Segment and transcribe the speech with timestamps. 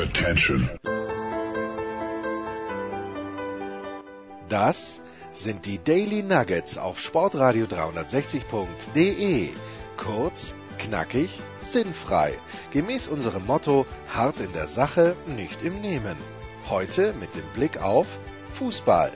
[0.00, 0.68] Attention.
[4.48, 5.00] Das
[5.32, 9.50] sind die Daily Nuggets auf Sportradio 360.de.
[9.96, 12.32] Kurz, knackig, sinnfrei.
[12.70, 16.16] Gemäß unserem Motto: hart in der Sache, nicht im Nehmen.
[16.68, 18.06] Heute mit dem Blick auf
[18.54, 19.12] Fußball.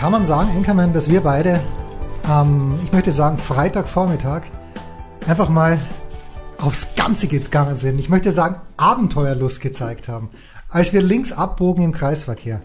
[0.00, 1.60] Kann man sagen, Enkermann, dass wir beide
[2.28, 4.42] ähm, ich möchte sagen, Freitagvormittag
[5.26, 5.78] einfach mal
[6.58, 7.98] aufs Ganze gegangen sind.
[7.98, 10.30] Ich möchte sagen, Abenteuerlust gezeigt haben,
[10.68, 12.62] als wir links abbogen im Kreisverkehr.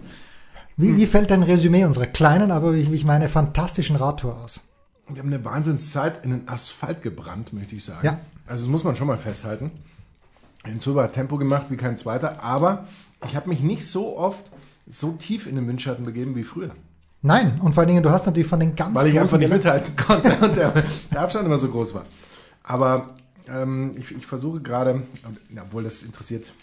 [0.75, 0.97] Wie, hm.
[0.97, 4.61] wie fällt dein Resümee unserer kleinen, aber wie ich meine, fantastischen Radtour aus?
[5.07, 8.05] Wir haben eine Wahnsinnszeit in den Asphalt gebrannt, möchte ich sagen.
[8.05, 8.19] Ja.
[8.47, 9.71] Also das muss man schon mal festhalten.
[10.65, 12.87] Hinzu war Tempo gemacht wie kein zweiter, aber
[13.25, 14.51] ich habe mich nicht so oft
[14.87, 16.71] so tief in den Windschatten begeben wie früher.
[17.21, 19.49] Nein, und vor allen Dingen, du hast natürlich von den ganz Weil ich einfach nicht
[19.49, 20.73] mithalten konnte und der,
[21.11, 22.03] der Abstand immer so groß war.
[22.63, 23.13] Aber
[23.53, 25.03] ähm, ich, ich, versuche gerade,
[25.61, 26.53] obwohl das interessiert.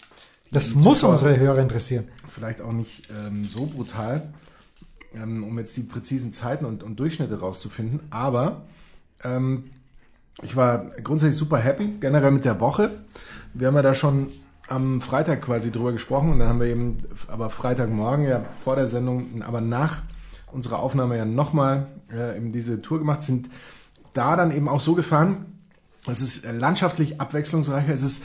[0.51, 2.07] Das muss Zuschauer, unsere Hörer interessieren.
[2.27, 4.33] Vielleicht auch nicht ähm, so brutal,
[5.15, 8.01] ähm, um jetzt die präzisen Zeiten und, und Durchschnitte rauszufinden.
[8.09, 8.63] Aber
[9.23, 9.71] ähm,
[10.41, 12.91] ich war grundsätzlich super happy, generell mit der Woche.
[13.53, 14.29] Wir haben ja da schon
[14.67, 18.87] am Freitag quasi drüber gesprochen und dann haben wir eben, aber Freitagmorgen ja vor der
[18.87, 20.01] Sendung, aber nach
[20.51, 23.49] unserer Aufnahme ja nochmal äh, eben diese Tour gemacht, sind
[24.13, 25.45] da dann eben auch so gefahren,
[26.07, 28.23] es ist äh, landschaftlich abwechslungsreicher, es ist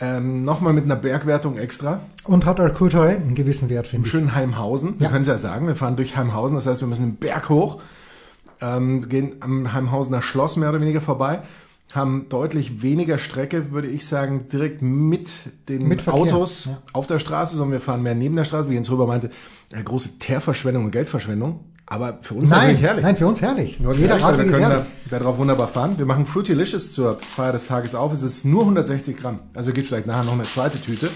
[0.00, 2.00] ähm, nochmal mit einer Bergwertung extra.
[2.24, 4.12] Und hat Alkurtoi einen gewissen Wert, finde ich.
[4.12, 5.10] Schön Heimhausen, wir ja.
[5.10, 7.80] können es ja sagen, wir fahren durch Heimhausen, das heißt, wir müssen den Berg hoch,
[8.60, 11.40] ähm, gehen am Heimhausener Schloss mehr oder weniger vorbei,
[11.92, 15.30] haben deutlich weniger Strecke, würde ich sagen, direkt mit
[15.68, 16.78] den mit Autos ja.
[16.92, 19.30] auf der Straße, sondern wir fahren mehr neben der Straße, wie Jens Röber meinte,
[19.72, 21.64] eine große Teerverschwendung und Geldverschwendung.
[21.90, 23.02] Aber für uns nein, natürlich herrlich.
[23.02, 23.78] Nein, für uns herrlich.
[23.78, 25.94] Jeder herrlich, Radweg wir können da, darauf wunderbar fahren.
[25.96, 28.12] Wir machen Fruitylicious zur Feier des Tages auf.
[28.12, 29.38] Es ist nur 160 Gramm.
[29.54, 31.08] Also geht vielleicht nachher noch eine zweite Tüte.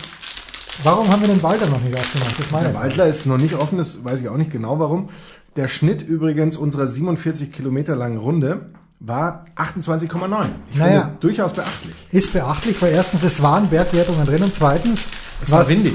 [0.82, 2.38] Warum haben wir den Waldler noch nicht aufgemacht?
[2.38, 5.10] Das meine Der Waldler ist noch nicht offen, das weiß ich auch nicht genau warum.
[5.56, 10.46] Der Schnitt übrigens unserer 47 Kilometer langen Runde war 28,9.
[10.70, 11.94] Ich naja, finde durchaus beachtlich.
[12.10, 15.08] Ist beachtlich, weil erstens, es waren Bergwertungen drin und zweitens,
[15.42, 15.94] es war windig.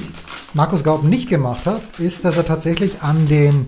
[0.53, 3.68] Markus Gaub nicht gemacht hat, ist, dass er tatsächlich an den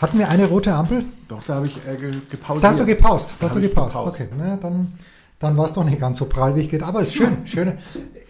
[0.00, 1.04] hatten wir eine rote Ampel?
[1.28, 1.96] Doch, da habe ich äh,
[2.30, 2.64] gepausiert.
[2.64, 3.30] Da hast du gepaust.
[3.38, 3.96] Da hast du gepaust.
[3.96, 4.94] Okay, na, dann,
[5.38, 6.82] dann war es doch nicht ganz so prall, wie ich geht.
[6.82, 7.46] Aber es ist schön.
[7.46, 7.78] schön.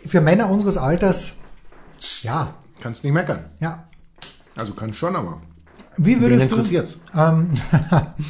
[0.06, 1.34] Für Männer unseres Alters,
[2.22, 2.54] ja.
[2.80, 3.44] Kannst nicht meckern.
[3.60, 3.84] Ja.
[4.56, 5.40] Also kann schon, aber.
[5.96, 6.98] Wie würdest Wen interessiert's?
[7.12, 7.18] du...
[7.18, 7.50] Ähm,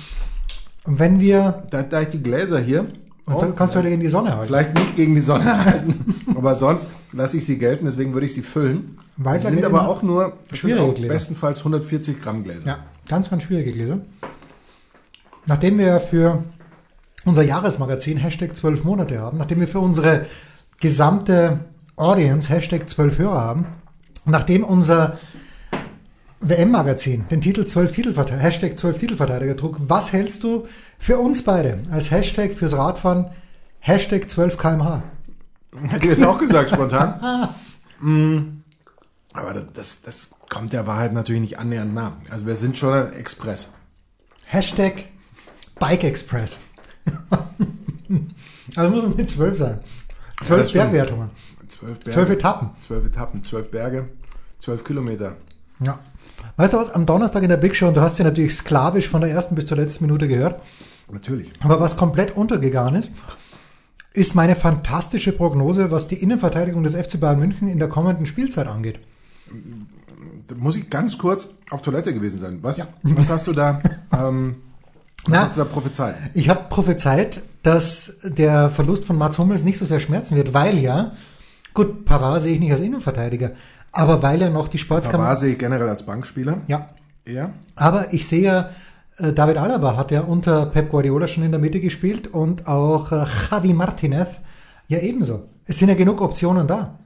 [0.84, 1.64] wenn wir...
[1.70, 2.86] Da, da ich die Gläser hier...
[3.32, 4.46] Oh, dann kannst du halt gegen die Sonne halten.
[4.46, 8.34] Vielleicht nicht gegen die Sonne halten, aber sonst lasse ich sie gelten, deswegen würde ich
[8.34, 8.98] sie füllen.
[9.16, 12.66] Weiter sie sind aber auch nur, schwierige auch bestenfalls 140 Gramm Gläser.
[12.66, 12.78] Ja.
[13.08, 14.00] Ganz, ganz schwierige Gläser.
[15.46, 16.42] Nachdem wir für
[17.24, 20.26] unser Jahresmagazin Hashtag 12 Monate haben, nachdem wir für unsere
[20.80, 21.60] gesamte
[21.97, 23.66] Audience Hashtag 12 Hörer haben,
[24.24, 25.18] nachdem unser
[26.40, 30.66] WM-Magazin den Titel 12 Titelverteidiger, Hashtag 12 Titelverteidiger trug, was hältst du
[30.98, 33.30] für uns beide als Hashtag fürs Radfahren
[33.78, 35.02] Hashtag 12 kmh?
[35.88, 37.54] Hätte ich jetzt auch gesagt, spontan.
[38.00, 38.62] mm.
[39.32, 42.16] Aber das, das, das kommt der Wahrheit natürlich nicht annähernd nah.
[42.30, 43.72] Also wir sind schon ein Express.
[44.46, 45.04] Hashtag
[45.78, 46.58] Bike Express.
[48.76, 49.80] also muss man mit zwölf sein.
[50.42, 51.30] Zwölf ja, Bergwertungen.
[51.68, 52.70] Zwölf, Berge, zwölf Etappen.
[52.80, 54.08] Zwölf Etappen, zwölf Berge,
[54.58, 55.36] zwölf Kilometer.
[55.80, 55.98] Ja.
[56.56, 59.08] Weißt du was, am Donnerstag in der Big Show, und du hast ja natürlich sklavisch
[59.08, 60.60] von der ersten bis zur letzten Minute gehört.
[61.10, 61.52] Natürlich.
[61.60, 63.10] Aber was komplett untergegangen ist,
[64.12, 68.66] ist meine fantastische Prognose, was die Innenverteidigung des FC Bayern München in der kommenden Spielzeit
[68.66, 69.00] angeht.
[70.48, 72.58] Da muss ich ganz kurz auf Toilette gewesen sein.
[72.62, 72.86] Was, ja.
[73.02, 73.80] was hast du da,
[74.12, 74.56] ähm,
[75.24, 76.16] was Na, hast du da prophezeit?
[76.34, 80.78] Ich habe prophezeit, dass der Verlust von Mats Hummels nicht so sehr schmerzen wird, weil
[80.78, 81.12] ja,
[81.74, 83.52] gut, Pavard sehe ich nicht als Innenverteidiger,
[83.92, 85.24] aber weil er noch die Sportskammer...
[85.24, 86.58] Pavard sehe ich generell als Bankspieler.
[86.66, 86.90] Ja.
[87.24, 87.52] Eher.
[87.76, 88.70] Aber ich sehe ja,
[89.18, 93.12] äh, David Alaba hat ja unter Pep Guardiola schon in der Mitte gespielt und auch
[93.12, 94.28] äh, Javi Martinez
[94.88, 95.48] ja ebenso.
[95.66, 96.98] Es sind ja genug Optionen da.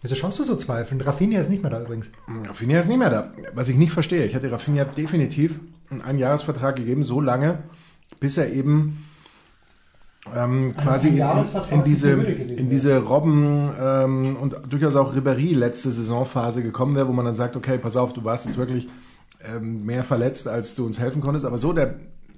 [0.00, 1.00] Wieso schaust du so zweifeln?
[1.00, 2.10] Rafinha ist nicht mehr da übrigens.
[2.48, 3.32] Rafinha ist nicht mehr da.
[3.54, 5.60] Was ich nicht verstehe, ich hätte Rafinha definitiv
[6.04, 7.58] einen Jahresvertrag gegeben, so lange,
[8.18, 9.04] bis er eben
[10.34, 15.90] ähm, also quasi in, in, diese, in diese Robben ähm, und durchaus auch Ribéry letzte
[15.90, 18.88] Saisonphase gekommen wäre, wo man dann sagt, okay, pass auf, du warst jetzt wirklich
[19.44, 21.44] ähm, mehr verletzt, als du uns helfen konntest.
[21.44, 21.96] Aber so, der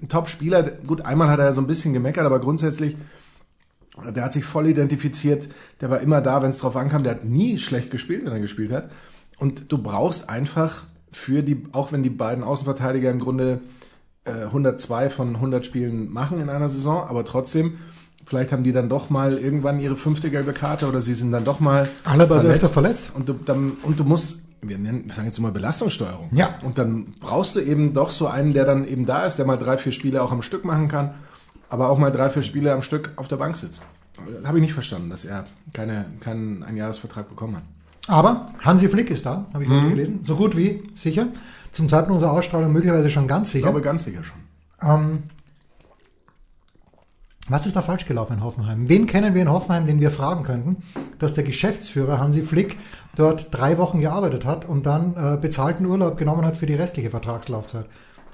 [0.09, 2.97] Top-Spieler, gut, einmal hat er so ein bisschen gemeckert, aber grundsätzlich
[4.03, 5.47] der hat sich voll identifiziert,
[5.81, 8.39] der war immer da, wenn es drauf ankam, der hat nie schlecht gespielt, wenn er
[8.39, 8.91] gespielt hat.
[9.37, 13.61] Und du brauchst einfach für die, auch wenn die beiden Außenverteidiger im Grunde
[14.31, 17.77] 102 von 100 Spielen machen in einer Saison, aber trotzdem,
[18.25, 21.43] Vielleicht haben die dann doch mal irgendwann ihre fünfte gelbe Karte oder sie sind dann
[21.43, 23.11] doch mal Alaba ist öfter verletzt.
[23.13, 26.29] Und du, dann, und du musst, wir, nennen, wir sagen jetzt immer Belastungssteuerung.
[26.31, 26.55] Ja.
[26.63, 29.57] Und dann brauchst du eben doch so einen, der dann eben da ist, der mal
[29.57, 31.13] drei, vier Spiele auch am Stück machen kann,
[31.69, 33.83] aber auch mal drei, vier Spiele am Stück auf der Bank sitzt.
[34.43, 37.63] Habe ich nicht verstanden, dass er keine, keinen Einjahresvertrag bekommen hat.
[38.07, 39.89] Aber Hansi Flick ist da, habe ich mhm.
[39.89, 40.19] gelesen.
[40.25, 41.27] So gut wie sicher.
[41.75, 43.57] Zum Zeitpunkt unserer Ausstrahlung möglicherweise schon ganz sicher.
[43.57, 44.37] Ich glaube ganz sicher schon.
[44.81, 45.23] Ähm,
[47.49, 48.87] was ist da falsch gelaufen in Hoffenheim?
[48.87, 50.77] Wen kennen wir in Hoffenheim, den wir fragen könnten,
[51.19, 52.77] dass der Geschäftsführer Hansi Flick
[53.17, 57.09] dort drei Wochen gearbeitet hat und dann äh, bezahlten Urlaub genommen hat für die restliche
[57.09, 57.87] Vertragslaufzeit?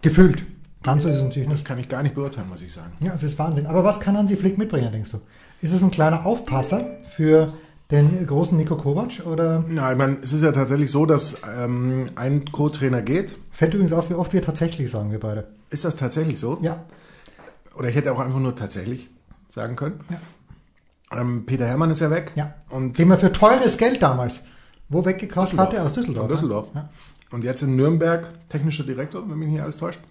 [0.04, 0.44] Gefühlt.
[0.84, 1.62] Ganz so ist es natürlich nicht.
[1.62, 2.92] Das kann ich gar nicht beurteilen, muss ich sagen.
[3.00, 3.66] Ja, es ist Wahnsinn.
[3.66, 5.20] Aber was kann Hansi Flick mitbringen, denkst du?
[5.64, 7.54] Ist es ein kleiner Aufpasser für
[7.92, 9.26] den großen Nico Kovac?
[9.26, 9.64] Oder?
[9.70, 13.36] Ja, ich meine, es ist ja tatsächlich so, dass ähm, ein Co-Trainer geht.
[13.52, 15.48] Fällt übrigens auf, wie oft wir tatsächlich sagen, wir beide.
[15.70, 16.58] Ist das tatsächlich so?
[16.62, 16.86] Ja.
[17.76, 19.10] Oder ich hätte auch einfach nur tatsächlich
[19.50, 20.00] sagen können.
[20.10, 21.20] Ja.
[21.20, 22.32] Ähm, Peter Hermann ist ja weg.
[22.36, 22.56] Ja.
[22.70, 24.44] Und Den man für teures Geld damals
[24.92, 25.82] wo weggekauft hatte?
[25.82, 26.28] Aus Düsseldorf.
[26.28, 26.70] Von Düsseldorf.
[26.76, 26.90] Ja.
[27.32, 30.02] Und jetzt in Nürnberg technischer Direktor, wenn mich nicht alles täuscht.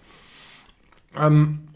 [1.15, 1.67] Ähm,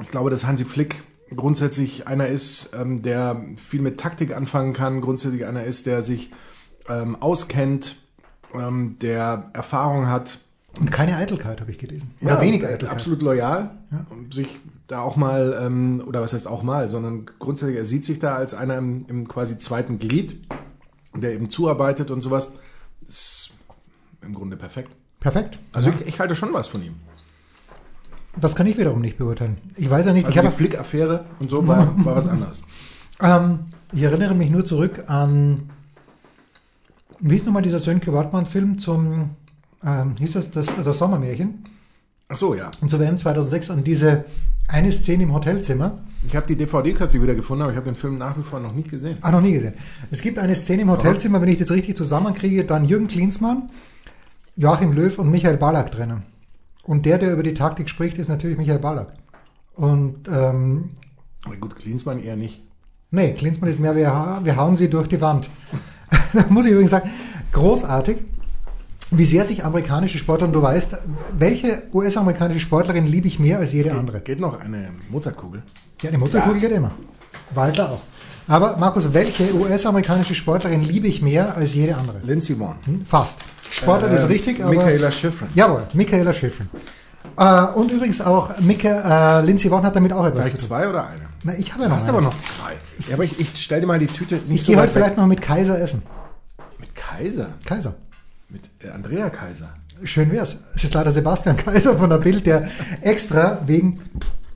[0.00, 1.04] ich glaube, dass Hansi Flick
[1.34, 6.30] grundsätzlich einer ist, ähm, der viel mit Taktik anfangen kann, grundsätzlich einer ist, der sich
[6.88, 7.96] ähm, auskennt,
[8.54, 10.40] ähm, der Erfahrung hat
[10.78, 12.14] und keine Eitelkeit, habe ich gelesen.
[12.20, 12.90] Oder ja, weniger Eitelkeit.
[12.90, 13.70] Absolut loyal.
[13.90, 14.06] Ja.
[14.10, 18.04] Und sich da auch mal, ähm, oder was heißt auch mal, sondern grundsätzlich, er sieht
[18.04, 20.46] sich da als einer im, im quasi zweiten Glied,
[21.14, 22.52] der eben zuarbeitet und sowas.
[23.08, 23.50] Ist
[24.22, 24.90] im Grunde perfekt.
[25.20, 25.58] Perfekt.
[25.72, 25.96] Also ja.
[26.00, 26.96] ich, ich, halte schon was von ihm.
[28.40, 29.56] Das kann ich wiederum nicht beurteilen.
[29.76, 30.26] Ich weiß ja nicht.
[30.26, 32.62] Also ich die Flick-Affäre und so war, war was anderes.
[33.18, 33.60] Ähm,
[33.94, 35.70] ich erinnere mich nur zurück an,
[37.18, 39.30] wie ist nochmal dieser Sönke Wartmann-Film zum
[39.82, 41.64] ähm, hieß das, das das Sommermärchen.
[42.28, 42.70] Ach so, ja.
[42.80, 44.24] Und zur WM 2006 an diese
[44.68, 45.98] eine Szene im Hotelzimmer.
[46.26, 48.58] Ich habe die DVD kürzlich wieder gefunden, aber ich habe den Film nach wie vor
[48.58, 49.18] noch nie gesehen.
[49.20, 49.74] Ah, noch nie gesehen.
[50.10, 53.70] Es gibt eine Szene im Hotelzimmer, wenn ich das richtig zusammenkriege, dann Jürgen Klinsmann,
[54.56, 56.24] Joachim Löw und Michael Ballack drinnen.
[56.86, 59.12] Und der, der über die Taktik spricht, ist natürlich Michael Ballack.
[59.74, 60.90] Und ähm,
[61.44, 62.62] aber gut, Klinsmann eher nicht.
[63.10, 65.50] Nee, Klinsmann ist mehr, wir, wir hauen sie durch die Wand.
[66.32, 67.10] da muss ich übrigens sagen,
[67.52, 68.18] großartig
[69.12, 70.96] wie sehr sich amerikanische Sportler, und du weißt,
[71.38, 74.20] welche US-amerikanische Sportlerin liebe ich mehr als jede geht, andere?
[74.20, 75.62] Geht noch eine Mozartkugel?
[76.02, 76.68] Ja, eine Mozartkugel ja.
[76.68, 76.90] geht immer.
[77.54, 78.00] Walter auch.
[78.48, 82.20] Aber Markus, welche US-amerikanische Sportlerin liebe ich mehr als jede andere?
[82.22, 82.76] Lindsey Vonn.
[82.84, 83.40] Hm, fast.
[83.68, 84.72] Sportler äh, ist richtig, aber...
[84.72, 85.48] Michaela Schifrin.
[85.54, 86.68] Jawohl, Michaela Schifrin.
[87.36, 91.06] Äh, und übrigens auch Mika, äh, Lindsey Vonn hat damit auch etwas Gleich zwei oder
[91.08, 91.22] eine?
[91.42, 92.72] Na, ich habe ja noch Du hast aber noch zwei.
[93.08, 95.16] Ja, aber ich, ich stell dir mal die Tüte nicht ich so gehe heute vielleicht
[95.16, 96.02] noch mit Kaiser essen.
[96.78, 97.48] Mit Kaiser?
[97.64, 97.94] Kaiser.
[98.48, 99.70] Mit äh, Andrea Kaiser.
[100.04, 100.58] Schön wär's.
[100.74, 102.68] Es ist leider Sebastian Kaiser von der Bild, der
[103.00, 103.98] extra wegen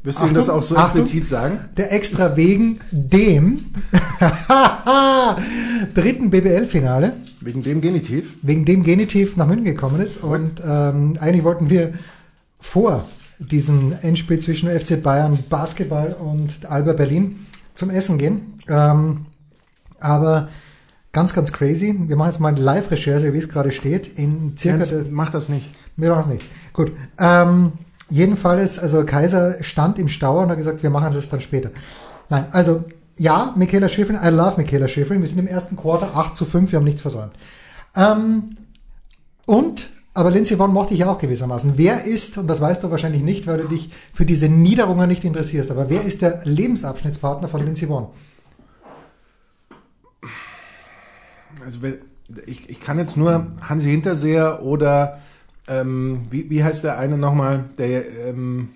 [0.03, 1.61] Wirst du ihm das auch so Achtung, explizit sagen?
[1.77, 3.59] Der extra wegen dem
[5.95, 7.15] dritten BBL-Finale.
[7.41, 8.37] Wegen dem Genitiv?
[8.43, 10.23] Wegen dem Genitiv nach München gekommen ist.
[10.23, 11.93] Und ähm, eigentlich wollten wir
[12.59, 13.05] vor
[13.39, 18.59] diesem Endspiel zwischen FC Bayern Basketball und Alba Berlin zum Essen gehen.
[18.69, 19.27] Ähm,
[19.99, 20.49] aber
[21.13, 21.93] Ganz, ganz crazy.
[22.07, 24.17] Wir machen jetzt mal eine Live-Recherche, wie es gerade steht.
[24.17, 24.85] In circa.
[24.85, 25.69] Jens, mach das nicht.
[25.97, 26.45] Wir machen es nicht.
[26.73, 26.93] Gut.
[27.19, 27.73] Ähm,
[28.11, 31.71] jedenfalls, also Kaiser stand im Stau und hat gesagt, wir machen das dann später.
[32.29, 32.85] Nein, also
[33.19, 35.21] ja, Michaela Schifrin, I love Michaela Schifrin.
[35.21, 37.33] Wir sind im ersten Quarter 8 zu 5, wir haben nichts versäumt.
[37.97, 38.57] Ähm,
[39.47, 41.75] und, aber Lindsay Vonn mochte ich ja auch gewissermaßen.
[41.77, 45.25] Wer ist, und das weißt du wahrscheinlich nicht, weil du dich für diese Niederungen nicht
[45.25, 48.09] interessierst, aber wer ist der Lebensabschnittspartner von Lindsay Vonn?
[51.65, 51.79] also
[52.47, 55.21] ich, ich kann jetzt nur Hansi Hinterseher oder
[55.71, 58.71] ähm, wie, wie heißt der eine nochmal, der, ähm,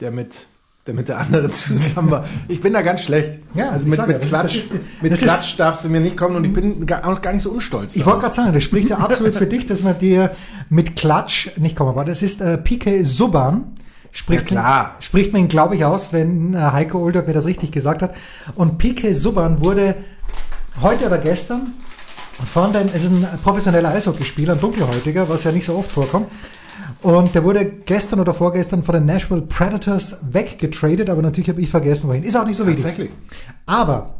[0.00, 0.46] der mit
[0.88, 2.24] der mit der anderen zusammen war.
[2.48, 3.40] Ich bin da ganz schlecht.
[3.54, 4.70] Ja, also mit, mit Klatsch, ist,
[5.02, 7.42] mit Klatsch ist, darfst du mir nicht kommen und ich bin gar, auch gar nicht
[7.42, 7.94] so unstolz.
[7.94, 10.34] Ich wollte gerade sagen, das spricht ja absolut für dich, dass man dir
[10.70, 11.90] mit Klatsch nicht kommen.
[11.90, 13.74] Aber das ist äh, PK Subban.
[14.12, 14.82] Spricht, ja, klar.
[14.94, 18.00] Man, spricht man ihn, glaube ich, aus, wenn äh, Heiko Older mir das richtig gesagt
[18.00, 18.14] hat.
[18.54, 19.94] Und PK Subban wurde
[20.80, 21.74] heute oder gestern
[22.46, 26.28] von den, es ist ein professioneller Eishockeyspieler, ein dunkelhäutiger, was ja nicht so oft vorkommt.
[27.02, 31.68] Und der wurde gestern oder vorgestern von den Nashville Predators weggetradet, aber natürlich habe ich
[31.68, 32.24] vergessen, wohin.
[32.24, 32.84] Ist auch nicht so wichtig.
[32.84, 33.10] Tatsächlich.
[33.66, 34.14] Aber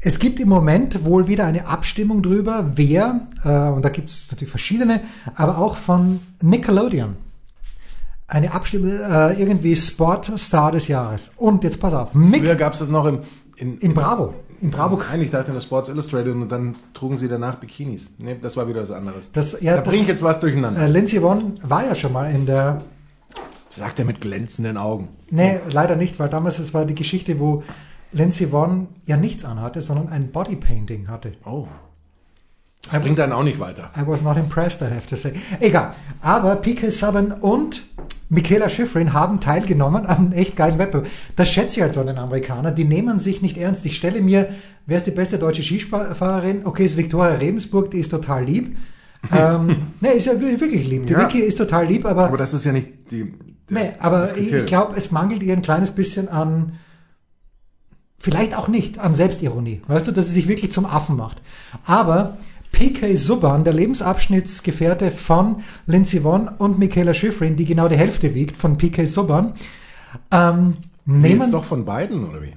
[0.00, 4.28] es gibt im Moment wohl wieder eine Abstimmung drüber, wer, äh, und da gibt es
[4.30, 5.00] natürlich verschiedene,
[5.34, 7.16] aber auch von Nickelodeon.
[8.26, 11.30] Eine Abstimmung, äh, irgendwie Sportstar des Jahres.
[11.36, 12.14] Und jetzt pass auf.
[12.14, 13.20] Mick, Früher gab es das noch im,
[13.56, 14.34] in, in Bravo.
[14.62, 14.96] In Bravo.
[14.96, 18.12] Nein, ich dachte in der Sports Illustrated und dann trugen sie danach Bikinis.
[18.18, 19.30] Nee, das war wieder was anderes.
[19.32, 20.80] Das, ja, da bringe ich jetzt was durcheinander.
[20.80, 22.80] Äh, Lindsay Vonn war ja schon mal in der
[23.70, 25.08] Sagt er mit glänzenden Augen.
[25.30, 27.62] Nee, leider nicht, weil damals es war die Geschichte, wo
[28.12, 31.32] Lindsay Vonn ja nichts anhatte, sondern ein Bodypainting hatte.
[31.46, 31.66] Oh.
[32.90, 33.90] Das bringt dann auch nicht weiter.
[33.96, 35.32] I was not impressed, I have to say.
[35.60, 35.94] Egal.
[36.20, 37.84] Aber PK Subban und
[38.28, 41.08] Michaela Schifrin haben teilgenommen an einem echt geilen Wettbewerb.
[41.36, 42.74] Das schätze ich halt so an den Amerikanern.
[42.74, 43.84] Die nehmen sich nicht ernst.
[43.86, 44.48] Ich stelle mir,
[44.86, 46.66] wer ist die beste deutsche Skifahrerin?
[46.66, 48.76] Okay, ist Viktoria Rebensburg, die ist total lieb.
[49.32, 51.06] ähm, ne, ist ja wirklich lieb.
[51.06, 51.20] Die Ja.
[51.20, 53.32] Vicky ist total lieb, aber, Aber das ist ja nicht die.
[53.70, 54.66] der- nee, aber ich, Kriterium.
[54.66, 56.72] glaube, es mangelt ihr ein kleines bisschen an,
[58.18, 59.82] vielleicht auch nicht, an Selbstironie.
[59.86, 61.40] Weißt du, dass sie sich wirklich zum Affen macht.
[61.86, 62.36] Aber
[62.72, 68.56] PK Subban, der Lebensabschnittsgefährte von Lindsey Vonn und Michaela Schifrin, die genau die Hälfte wiegt
[68.56, 69.52] von PK Subban,
[70.30, 72.54] ähm, nehmen Jetzt doch von beiden, oder wie?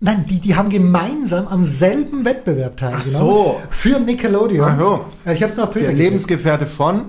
[0.00, 3.04] Nein, die, die haben gemeinsam am selben Wettbewerb teilgenommen.
[3.06, 3.60] so.
[3.68, 4.70] Für Nickelodeon.
[4.70, 5.04] Ach so.
[5.24, 5.96] Also ich habe es noch Twitter Der.
[5.96, 7.02] Lebensgefährte von,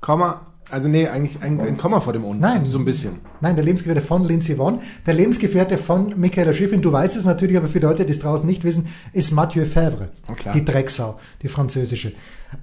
[0.00, 2.40] Komma, also nee, eigentlich ein, ein Komma vor dem unten.
[2.42, 2.64] Nein.
[2.66, 3.20] So ein bisschen.
[3.40, 4.80] Nein, der Lebensgefährte von Lindsay Vonn.
[5.06, 8.46] Der Lebensgefährte von Michaela Schifrin, du weißt es natürlich, aber für Leute, die es draußen
[8.46, 10.08] nicht wissen, ist Mathieu Favre.
[10.30, 10.54] Oh, klar.
[10.54, 12.12] Die Drecksau, die französische.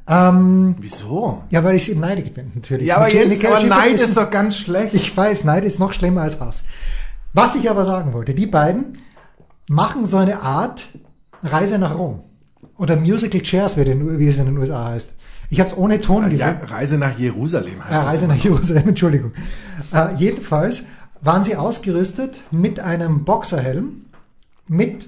[0.07, 1.43] Ähm, Wieso?
[1.49, 2.87] ja, weil ich eben neidig bin, natürlich.
[2.87, 4.93] Ja, aber Michaela- jetzt, Michaela aber Schifrin Neid ein- ist doch ganz schlecht.
[4.93, 6.63] Ich weiß, Neid ist noch schlimmer als Hass.
[7.33, 8.93] Was ich aber sagen wollte, die beiden
[9.69, 10.85] machen so eine Art
[11.43, 12.21] Reise nach Rom.
[12.77, 15.13] Oder Musical Chairs, wie, den, wie es in den USA heißt.
[15.49, 16.57] Ich habe es ohne Ton ja, gesehen.
[16.67, 18.05] Reise nach Jerusalem heißt Äh, das.
[18.05, 19.31] Reise nach Jerusalem, Entschuldigung.
[19.93, 20.85] Äh, jedenfalls
[21.21, 24.05] waren sie ausgerüstet mit einem Boxerhelm,
[24.67, 25.07] mit,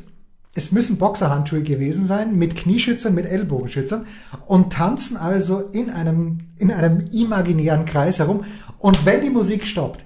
[0.53, 4.05] es müssen Boxerhandschuhe gewesen sein, mit Knieschützern, mit Ellbogenschützern
[4.45, 8.45] und tanzen also in einem, in einem imaginären Kreis herum.
[8.79, 10.03] Und wenn die Musik stoppt,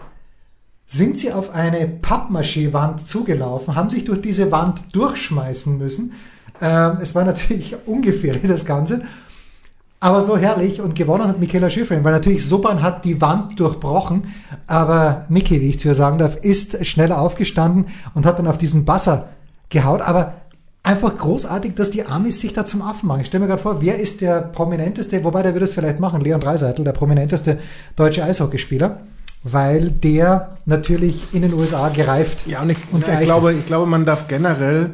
[0.85, 6.13] sind sie auf eine Pappmaché-Wand zugelaufen, haben sich durch diese Wand durchschmeißen müssen.
[6.59, 9.03] Ähm, es war natürlich ungefährlich, das Ganze.
[10.03, 14.33] Aber so herrlich und gewonnen hat Michaela Schifrin, weil natürlich Subban hat die Wand durchbrochen,
[14.65, 18.57] aber Mickey, wie ich zu ihr sagen darf, ist schneller aufgestanden und hat dann auf
[18.57, 19.29] diesen Basser
[19.69, 20.33] gehaut, aber
[20.81, 23.21] einfach großartig, dass die Amis sich da zum Affen machen.
[23.21, 26.19] Ich stelle mir gerade vor, wer ist der prominenteste, wobei der würde es vielleicht machen,
[26.19, 27.59] Leon Dreiseitel, der prominenteste
[27.95, 29.01] deutsche Eishockeyspieler,
[29.43, 33.59] weil der natürlich in den USA gereift Ja, und ich, und ich, glaube, ist.
[33.59, 34.91] ich glaube, man darf generell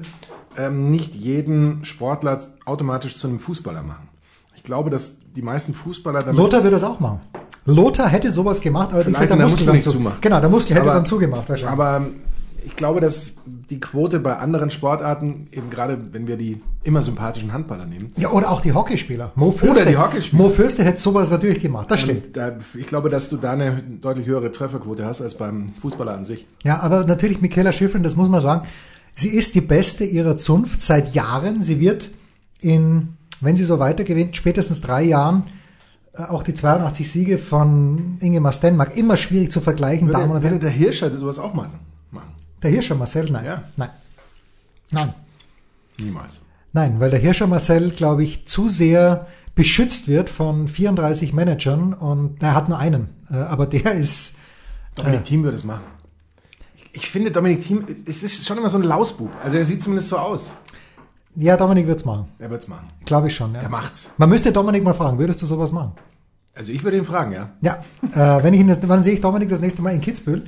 [0.57, 4.06] ähm, nicht jeden Sportler automatisch zu einem Fußballer machen.
[4.67, 7.21] Ich glaube, dass die meisten Fußballer damit Lothar würde das auch machen.
[7.63, 9.91] Lothar hätte sowas gemacht, allerdings Vielleicht, hätte der wenn der Muskel Muskel dann nicht zu,
[9.91, 10.21] zumacht.
[10.21, 11.71] Genau, der Muskel hätte Aber- dann zugemacht wahrscheinlich.
[11.71, 12.05] Aber
[12.65, 17.53] ich glaube, dass die Quote bei anderen Sportarten, eben gerade wenn wir die immer sympathischen
[17.53, 19.31] Handballer nehmen, Ja, oder auch die Hockeyspieler.
[19.35, 20.43] Mo Fürste, die Hockeyspieler.
[20.43, 22.35] Mo Fürste hätte sowas natürlich gemacht, das stimmt.
[22.35, 26.25] da, ich glaube, dass du da eine deutlich höhere Trefferquote hast als beim Fußballer an
[26.25, 26.45] sich.
[26.65, 28.67] Ja, aber natürlich Michaela Schifrin, das muss man sagen,
[29.15, 31.61] sie ist die beste ihrer Zunft seit Jahren.
[31.61, 32.09] Sie wird
[32.59, 35.43] in, wenn sie so weiter gewinnt, spätestens drei Jahren
[36.13, 40.07] äh, auch die 82 Siege von Ingemar Stenmark immer schwierig zu vergleichen.
[40.07, 41.79] Damen Würde, und würde der Hirscher sowas auch machen?
[42.63, 43.45] Der Hirscher Marcel, nein.
[43.45, 43.63] Ja.
[43.75, 43.89] Nein.
[44.91, 45.13] Nein.
[45.99, 46.39] Niemals.
[46.73, 52.41] Nein, weil der Hirscher Marcel, glaube ich, zu sehr beschützt wird von 34 Managern und
[52.41, 53.09] er hat nur einen.
[53.31, 54.35] Äh, Aber der ist,
[54.95, 55.83] Dominik Thiem würde es machen.
[56.75, 59.31] Ich, ich finde, Dominik Thiem, es ist schon immer so ein Lausbub.
[59.43, 60.53] Also er sieht zumindest so aus.
[61.37, 62.25] Ja, Dominik wird's machen.
[62.39, 62.87] Er wird es machen.
[63.05, 63.61] Glaube ich schon, ja.
[63.61, 64.09] Er macht's.
[64.17, 65.91] Man müsste Dominik mal fragen, würdest du sowas machen?
[66.55, 67.49] Also ich würde ihn fragen, ja.
[67.61, 67.83] Ja,
[68.39, 70.43] äh, wenn ich ihn das, wann sehe ich Dominik das nächste Mal in Kitzbühel?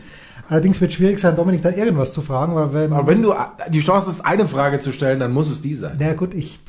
[0.48, 3.34] Allerdings wird es schwierig sein, Dominik da irgendwas zu fragen, weil wenn, Aber wenn du
[3.69, 5.98] die Chance hast, eine Frage zu stellen, dann muss es die sein.
[6.00, 6.60] na gut, ich,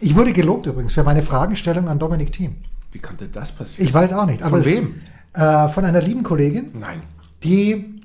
[0.00, 2.56] ich wurde gelobt übrigens für meine Fragestellung an Dominik Thiem.
[2.90, 3.86] Wie konnte das passieren?
[3.86, 4.42] Ich weiß auch nicht.
[4.42, 4.94] Aber Von es- wem?
[5.34, 7.02] Äh, von einer lieben Kollegin, Nein.
[7.44, 8.00] die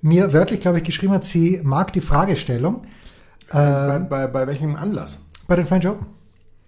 [0.00, 2.82] mir wörtlich, glaube ich, geschrieben hat, sie mag die Fragestellung
[3.50, 5.20] bei, bei, bei welchem Anlass?
[5.52, 6.06] bei den French Open.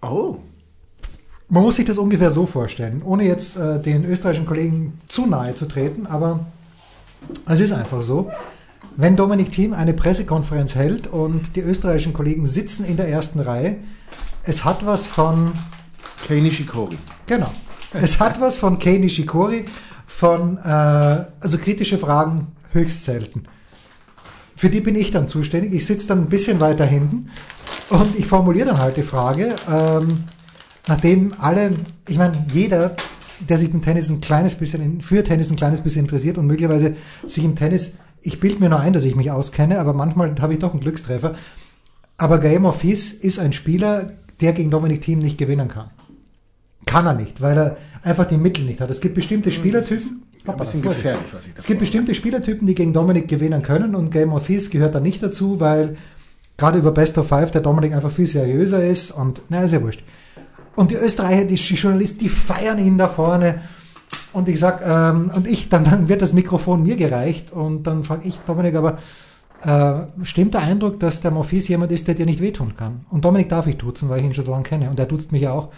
[0.03, 0.37] Oh.
[1.49, 5.55] Man muss sich das ungefähr so vorstellen, ohne jetzt äh, den österreichischen Kollegen zu nahe
[5.55, 6.45] zu treten, aber
[7.47, 8.31] es ist einfach so.
[8.95, 13.77] Wenn Dominik Thiem eine Pressekonferenz hält und die österreichischen Kollegen sitzen in der ersten Reihe,
[14.43, 15.53] es hat was von,
[16.27, 16.97] Kei Nishikori.
[17.25, 17.51] genau,
[17.93, 19.65] es hat was von Kei Nishikori,
[20.05, 23.45] von, äh, also kritische Fragen höchst selten.
[24.55, 25.73] Für die bin ich dann zuständig.
[25.73, 27.29] Ich sitze dann ein bisschen weiter hinten
[27.89, 30.23] und ich formuliere dann halt die Frage, ähm,
[30.87, 31.71] nachdem alle,
[32.07, 32.95] ich meine, jeder,
[33.47, 36.95] der sich im Tennis ein kleines bisschen, für Tennis ein kleines bisschen interessiert und möglicherweise
[37.25, 40.53] sich im Tennis, ich bilde mir nur ein, dass ich mich auskenne, aber manchmal habe
[40.53, 41.35] ich doch einen Glückstreffer.
[42.17, 45.89] Aber Game of Fis ist ein Spieler, der gegen Dominik Thiem nicht gewinnen kann.
[46.85, 48.89] Kann er nicht, weil er einfach die Mittel nicht hat.
[48.89, 50.23] Es gibt bestimmte Spielertypen.
[50.47, 53.95] Ein bisschen gefährlich, was ich da Es gibt bestimmte Spielertypen, die gegen Dominik gewinnen können
[53.95, 55.97] und Game of Thieves gehört da nicht dazu, weil
[56.57, 59.81] gerade über Best of Five der Dominik einfach viel seriöser ist und na, ist ja
[59.81, 60.03] wurscht.
[60.75, 63.61] Und die Österreicher, die Journalisten, die feiern ihn da vorne
[64.33, 68.03] Und ich sag, ähm, und ich, dann, dann wird das Mikrofon mir gereicht und dann
[68.03, 68.97] frage ich Dominik, aber
[69.63, 73.05] äh, stimmt der Eindruck, dass der Morphis jemand ist, der dir nicht wehtun kann?
[73.09, 74.89] Und Dominik darf ich duzen, weil ich ihn schon so lange kenne.
[74.89, 75.69] Und er duzt mich ja auch.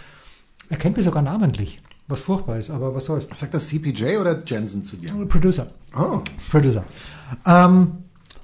[0.70, 1.80] Er kennt mich sogar namentlich.
[2.08, 3.28] Was furchtbar ist, aber was soll's.
[3.32, 5.12] Sagt das CPJ oder Jensen zu dir?
[5.28, 5.68] Producer.
[5.96, 6.22] Oh.
[6.50, 6.86] Producer.
[7.46, 7.92] Ähm,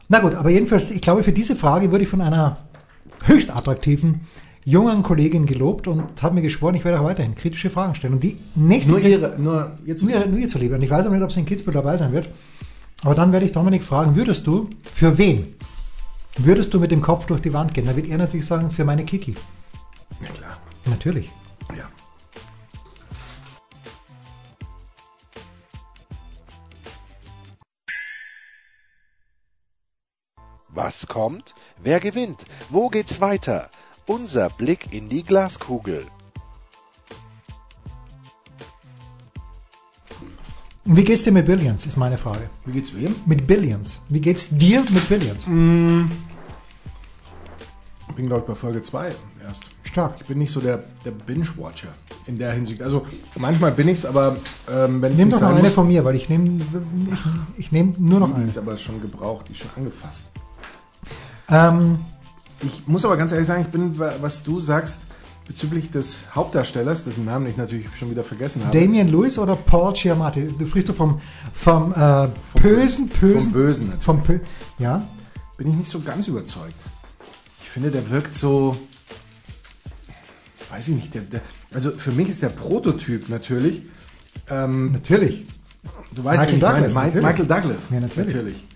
[0.10, 2.58] na gut, aber jedenfalls, ich glaube, für diese Frage würde ich von einer
[3.26, 4.22] höchst attraktiven
[4.66, 8.14] jungen Kollegin gelobt und habe mir geschworen, ich werde auch weiterhin kritische Fragen stellen.
[8.14, 8.92] Und die nächste.
[8.92, 10.76] Nur ihre, nur ihr zu, nur, nur ihr zu lieben.
[10.76, 12.30] Und ich weiß auch nicht, ob sie in Kitzbühel dabei sein wird.
[13.04, 15.56] Aber dann werde ich Dominik fragen, würdest du, für wen
[16.38, 17.86] würdest du mit dem Kopf durch die Wand gehen?
[17.86, 19.36] Da wird er natürlich sagen, für meine Kiki.
[20.22, 20.58] Ja klar.
[20.86, 21.30] Natürlich.
[21.76, 21.86] Ja.
[30.84, 31.56] Was kommt?
[31.82, 32.44] Wer gewinnt?
[32.70, 33.70] Wo geht's weiter?
[34.06, 36.08] Unser Blick in die Glaskugel.
[40.84, 42.50] Wie geht's dir mit Billions, ist meine Frage.
[42.66, 43.16] Wie geht's wem?
[43.26, 44.02] Mit Billions.
[44.10, 45.48] Wie geht's dir mit Billions?
[45.48, 46.12] Mm.
[48.10, 49.72] Ich bin, glaube ich, bei Folge 2 erst.
[49.84, 50.16] Stark.
[50.20, 51.94] Ich bin nicht so der, der Binge-Watcher
[52.26, 52.82] in der Hinsicht.
[52.82, 53.08] Also
[53.40, 54.36] manchmal bin ich's, aber
[54.70, 56.66] ähm, wenn es Nimm nicht doch mal sein eine muss, von mir, weil ich nehme
[57.56, 58.48] ich, ich nehm nur noch die eine.
[58.48, 60.26] ist aber schon gebraucht, die ist schon angefasst.
[61.50, 62.00] Ähm,
[62.62, 65.02] Ich muss aber ganz ehrlich sagen, ich bin, wa- was du sagst,
[65.46, 68.80] bezüglich des Hauptdarstellers, dessen Namen ich natürlich schon wieder vergessen habe.
[68.80, 70.48] Damian Lewis oder Paul Giamatti?
[70.58, 71.20] Du sprichst du vom,
[71.54, 72.30] vom äh,
[72.62, 74.06] Bösen, Bösen, Vom Bösen natürlich.
[74.06, 74.40] vom Pö
[74.80, 75.06] ja.
[75.58, 76.76] bin ich nicht so ganz überzeugt.
[77.62, 78.78] Ich finde, der wirkt so,
[80.72, 81.42] weiß ich nicht, der, der,
[81.74, 83.82] also für mich ist der Prototyp natürlich,
[84.50, 85.46] ähm, Natürlich.
[86.16, 86.96] du weißt, Michael Douglas.
[86.96, 88.34] Michael Douglas, Ja, natürlich.
[88.34, 88.68] natürlich.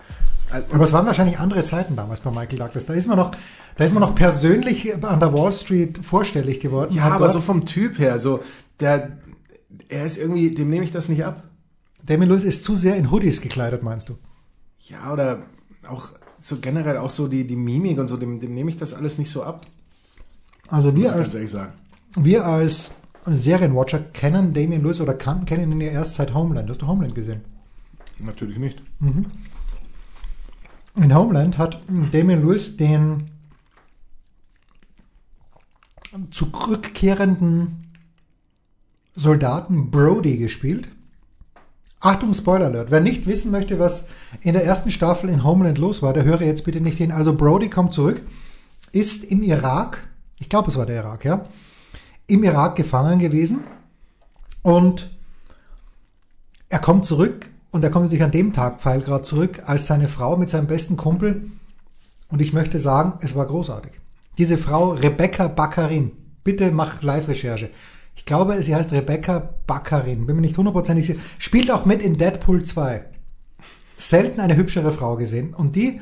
[0.50, 2.86] Also, Aber es waren wahrscheinlich andere Zeiten damals bei Michael Douglas.
[2.86, 3.32] Da ist man noch,
[3.76, 6.94] da ist man noch persönlich an der Wall Street vorstellig geworden.
[6.94, 8.42] ja, aber so vom Typ her, so,
[8.80, 9.18] der,
[9.90, 11.44] er ist irgendwie, dem nehme ich das nicht ab.
[12.06, 14.18] Damian Lewis ist zu sehr in Hoodies gekleidet, meinst du?
[14.82, 15.40] Ja, oder
[15.90, 18.94] auch so generell auch so die, die Mimik und so, dem, dem nehme ich das
[18.94, 19.66] alles nicht so ab,
[20.70, 21.36] Also wir als,
[22.16, 22.92] wir als
[23.26, 26.70] Serienwatcher kennen Damian Lewis oder kan kennen ihn ja erst seit Homeland.
[26.70, 27.42] Hast du Homeland gesehen?
[28.20, 28.82] Natürlich nicht.
[30.98, 31.80] In Homeland hat
[32.12, 33.30] Damian Lewis den
[36.32, 37.94] zurückkehrenden
[39.14, 40.90] Soldaten Brody gespielt.
[42.00, 42.90] Achtung, Spoiler Alert.
[42.90, 44.08] Wer nicht wissen möchte, was
[44.42, 47.12] in der ersten Staffel in Homeland los war, der höre jetzt bitte nicht hin.
[47.12, 48.22] Also Brody kommt zurück,
[48.92, 50.08] ist im Irak,
[50.40, 51.46] ich glaube es war der Irak, ja,
[52.26, 53.64] im Irak gefangen gewesen
[54.64, 55.12] und
[56.70, 60.08] er kommt zurück und er kommt natürlich an dem Tag Pfeil gerade zurück, als seine
[60.08, 61.52] Frau mit seinem besten Kumpel
[62.30, 63.92] und ich möchte sagen, es war großartig.
[64.38, 66.12] Diese Frau Rebecca Baccarin,
[66.44, 67.70] bitte mach Live-Recherche.
[68.16, 71.20] Ich glaube, sie heißt Rebecca Baccarin, bin mir nicht hundertprozentig sicher.
[71.40, 73.06] Spielt auch mit in Deadpool 2.
[73.96, 75.54] Selten eine hübschere Frau gesehen.
[75.54, 76.02] Und die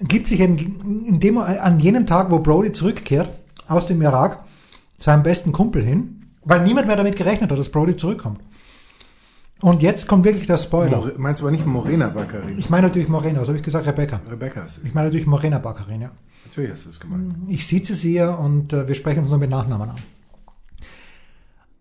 [0.00, 3.30] gibt sich eben dem, an jenem Tag, wo Brody zurückkehrt
[3.68, 4.44] aus dem Irak,
[4.98, 8.40] seinem besten Kumpel hin, weil niemand mehr damit gerechnet hat, dass Brody zurückkommt.
[9.60, 10.96] Und jetzt kommt wirklich der Spoiler.
[10.96, 12.58] More, meinst du aber nicht Morena Baccarin?
[12.58, 13.86] Ich meine natürlich Morena, was habe ich gesagt?
[13.86, 14.20] Rebecca.
[14.30, 16.10] Rebecca ist Ich meine natürlich Morena Baccarin, ja.
[16.46, 17.34] Natürlich hast du das gemeint.
[17.48, 19.96] Ich sieze sie ja und äh, wir sprechen uns nur mit Nachnamen an.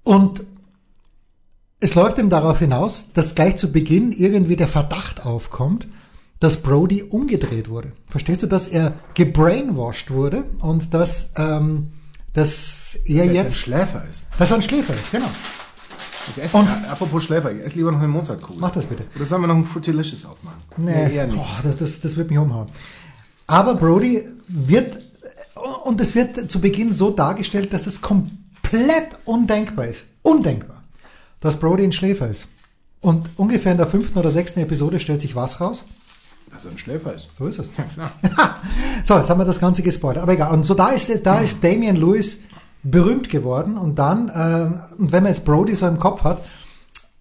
[0.04, 0.44] Und
[1.80, 5.88] es läuft eben darauf hinaus, dass gleich zu Beginn irgendwie der Verdacht aufkommt,
[6.42, 7.94] dass Brody umgedreht wurde.
[8.08, 11.92] Verstehst du, dass er gebrainwashed wurde und dass, ähm,
[12.34, 14.26] dass er Dass er jetzt, ein Schläfer ist.
[14.38, 15.28] dass er ein Schläfer ist, genau.
[16.36, 18.60] Ich esse, Und- apropos Schläfer, ich esse lieber noch eine Mozartkugel.
[18.62, 19.03] Mach das bitte.
[19.15, 20.58] Oder sollen wir noch ein Frutilicious aufmachen?
[20.77, 21.36] Nee, eher nicht.
[21.38, 22.67] boah, das, das, das wird mich umhauen.
[23.47, 24.99] Aber Brody wird,
[25.86, 30.05] und es wird zu Beginn so dargestellt, dass es komplett undenkbar ist.
[30.21, 30.84] Undenkbar.
[31.39, 32.47] Dass Brody ein Schläfer ist.
[33.01, 35.84] Und ungefähr in der fünften oder sechsten Episode stellt sich was raus?
[36.51, 37.29] Dass er ein Schläfer ist.
[37.38, 37.69] So ist es.
[37.77, 38.12] Ja, klar.
[39.05, 40.21] so, jetzt haben wir das Ganze gespoilert.
[40.21, 40.51] Aber egal.
[40.51, 42.41] Und so da ist, da ist Damian Lewis
[42.84, 43.78] berühmt geworden.
[43.78, 46.44] Und dann, äh, und wenn man jetzt Brody so im Kopf hat,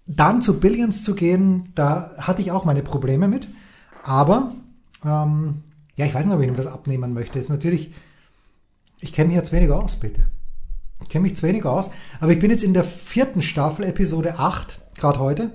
[0.07, 3.49] dann zu Billions zu gehen, da hatte ich auch meine Probleme mit.
[4.03, 4.53] Aber,
[5.05, 5.62] ähm,
[5.97, 7.38] ja, ich weiß nicht, ob ich ihm das abnehmen möchte.
[7.38, 7.92] Ist natürlich,
[9.01, 10.23] ich kenne mich jetzt weniger aus, bitte.
[11.03, 11.90] Ich kenne mich zu weniger aus.
[12.21, 15.51] Aber ich bin jetzt in der vierten Staffel, Episode 8, gerade heute.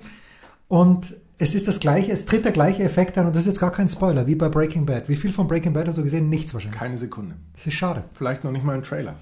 [0.68, 3.60] Und es ist das gleiche, es tritt der gleiche Effekt ein und das ist jetzt
[3.60, 5.10] gar kein Spoiler, wie bei Breaking Bad.
[5.10, 6.30] Wie viel von Breaking Bad hast du gesehen?
[6.30, 6.80] Nichts wahrscheinlich.
[6.80, 7.36] Keine Sekunde.
[7.54, 8.04] Das ist schade.
[8.14, 9.16] Vielleicht noch nicht mal ein Trailer.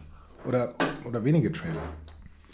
[0.47, 0.73] Oder,
[1.06, 1.82] oder wenige Trailer.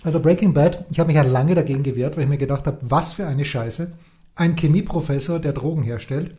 [0.03, 2.77] Also Breaking Bad, ich habe mich ja lange dagegen gewehrt, weil ich mir gedacht habe,
[2.81, 3.93] was für eine Scheiße.
[4.35, 6.37] Ein Chemieprofessor, der Drogen herstellt.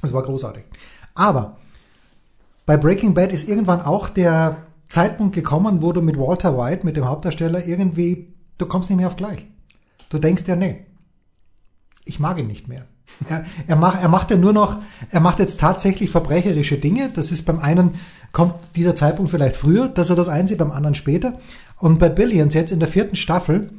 [0.00, 0.64] Das war großartig.
[1.14, 1.58] Aber
[2.66, 4.56] bei Breaking Bad ist irgendwann auch der
[4.88, 9.06] Zeitpunkt gekommen, wo du mit Walter White, mit dem Hauptdarsteller, irgendwie, du kommst nicht mehr
[9.06, 9.46] auf gleich.
[10.08, 10.86] Du denkst ja, nee,
[12.04, 12.86] ich mag ihn nicht mehr.
[13.28, 14.76] Er, er, macht, er macht ja nur noch,
[15.10, 17.10] er macht jetzt tatsächlich verbrecherische Dinge.
[17.10, 17.94] Das ist beim einen,
[18.32, 21.38] kommt dieser Zeitpunkt vielleicht früher, dass er das einsieht, beim anderen später.
[21.78, 23.70] Und bei Billions jetzt in der vierten Staffel,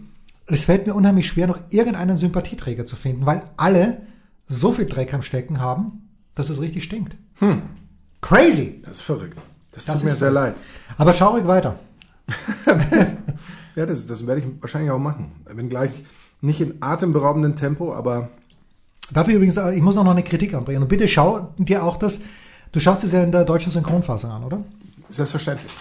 [0.48, 4.02] es fällt mir unheimlich schwer, noch irgendeinen Sympathieträger zu finden, weil alle
[4.48, 7.16] so viel Dreck am Stecken haben, dass es richtig stinkt.
[7.36, 7.62] Hm.
[8.22, 8.82] Crazy!
[8.86, 9.42] Das ist verrückt.
[9.72, 10.36] Das, Das tut mir sehr verrückt.
[10.36, 10.56] leid.
[10.98, 11.80] Aber schaurig weiter.
[13.74, 15.32] Ja, das, das werde ich wahrscheinlich auch machen.
[15.56, 15.92] Bin gleich
[16.42, 18.30] nicht in atemberaubendem Tempo, aber
[19.14, 20.84] Dafür übrigens, äh, ich muss auch noch eine Kritik anbringen.
[20.84, 22.22] Und bitte schau dir auch das,
[22.72, 24.64] du schaust es ja in der deutschen Synchronfassung an, oder?
[25.12, 25.72] selbstverständlich.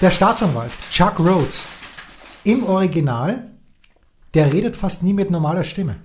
[0.00, 1.66] Der Staatsanwalt, Chuck Rhodes,
[2.44, 3.50] im Original,
[4.34, 5.96] der redet fast nie mit normaler Stimme.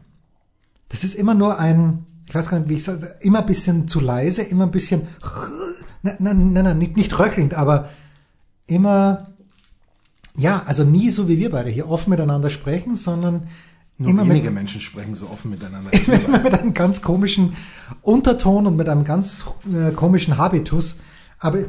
[0.89, 3.87] Das ist immer nur ein, ich weiß gar nicht, wie ich sage, immer ein bisschen
[3.87, 5.07] zu leise, immer ein bisschen,
[6.01, 7.89] nein, nein, nein, nicht, nicht röchelnd, aber
[8.67, 9.27] immer,
[10.35, 13.47] ja, also nie so wie wir beide hier offen miteinander sprechen, sondern
[13.97, 15.91] Nur immer wenige mit, Menschen sprechen so offen miteinander.
[16.25, 17.55] immer mit einem ganz komischen
[18.01, 20.97] Unterton und mit einem ganz äh, komischen Habitus.
[21.39, 21.59] Aber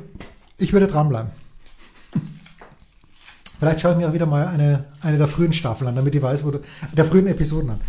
[0.59, 1.31] ich würde dranbleiben.
[3.59, 6.23] Vielleicht schaue ich mir auch wieder mal eine, eine der frühen Staffeln an, damit ich
[6.23, 6.61] weiß, wo du,
[6.93, 7.81] der frühen Episoden an,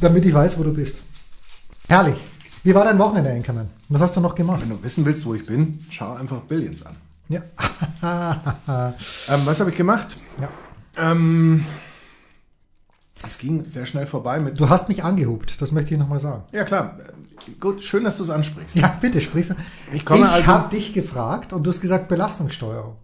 [0.00, 0.98] damit ich weiß, wo du bist.
[1.88, 2.16] Herrlich.
[2.62, 3.68] Wie war dein Wochenende, Enkermann?
[3.90, 4.62] Was hast du noch gemacht?
[4.62, 6.96] Wenn du wissen willst, wo ich bin, schau einfach Billions an.
[7.28, 7.42] Ja.
[9.28, 10.18] Ähm, was habe ich gemacht?
[10.40, 10.48] ja.
[10.96, 11.64] Ähm,
[13.26, 14.58] es ging sehr schnell vorbei mit.
[14.60, 16.44] Du hast mich angehupt, das möchte ich nochmal sagen.
[16.52, 16.98] Ja klar.
[17.60, 18.76] Gut, schön, dass du es ansprichst.
[18.76, 19.50] Ja, bitte, sprich.
[19.92, 22.96] Ich komme ich also- habe dich gefragt und du hast gesagt Belastungssteuerung.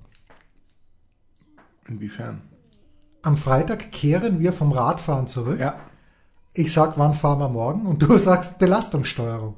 [1.88, 2.42] Inwiefern?
[3.22, 5.58] Am Freitag kehren wir vom Radfahren zurück.
[5.60, 5.74] Ja.
[6.54, 7.86] Ich sag, wann fahren wir morgen?
[7.86, 9.56] Und du sagst Belastungssteuerung.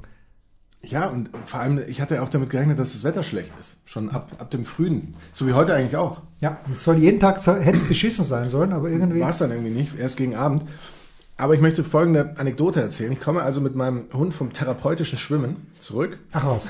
[0.85, 3.77] Ja, und vor allem, ich hatte ja auch damit gerechnet, dass das Wetter schlecht ist.
[3.85, 5.14] Schon ab, ab dem Frühen.
[5.33, 6.23] So wie heute eigentlich auch.
[6.40, 9.21] Ja, es soll jeden Tag, hätte es beschissen sein sollen, aber irgendwie.
[9.21, 10.64] War es dann irgendwie nicht, erst gegen Abend.
[11.37, 13.12] Aber ich möchte folgende Anekdote erzählen.
[13.12, 16.68] Ich komme also mit meinem Hund vom therapeutischen Schwimmen zurück Ach was.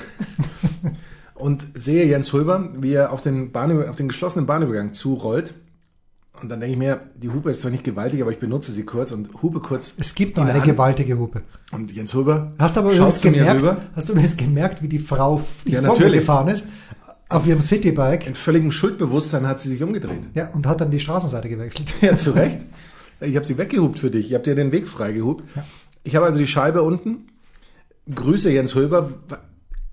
[1.35, 5.53] und sehe Jens Hulber, wie er auf den, Bahnüber, auf den geschlossenen Bahnübergang zurollt.
[6.41, 8.83] Und dann denke ich mir, die Hupe ist zwar nicht gewaltig, aber ich benutze sie
[8.83, 9.93] kurz und hupe kurz.
[9.97, 10.65] Es gibt der eine Hand.
[10.65, 11.43] gewaltige Hupe.
[11.71, 15.41] Und Jens Hulber Hast du aber übrigens gemerkt, hast du übrigens gemerkt, wie die Frau,
[15.65, 16.19] die Ja, natürlich.
[16.21, 16.67] gefahren ist,
[17.29, 20.21] auf ihrem Citybike, In völligem Schuldbewusstsein hat sie sich umgedreht.
[20.33, 21.93] ja, und hat dann die Straßenseite gewechselt.
[22.01, 22.59] Ja, zu Recht.
[23.21, 24.27] Ich habe sie weggehupt für dich.
[24.27, 25.43] Ich habe dir den Weg freigehupt.
[26.03, 27.27] Ich habe also die Scheibe unten.
[28.13, 29.11] Grüße Jens Hulber.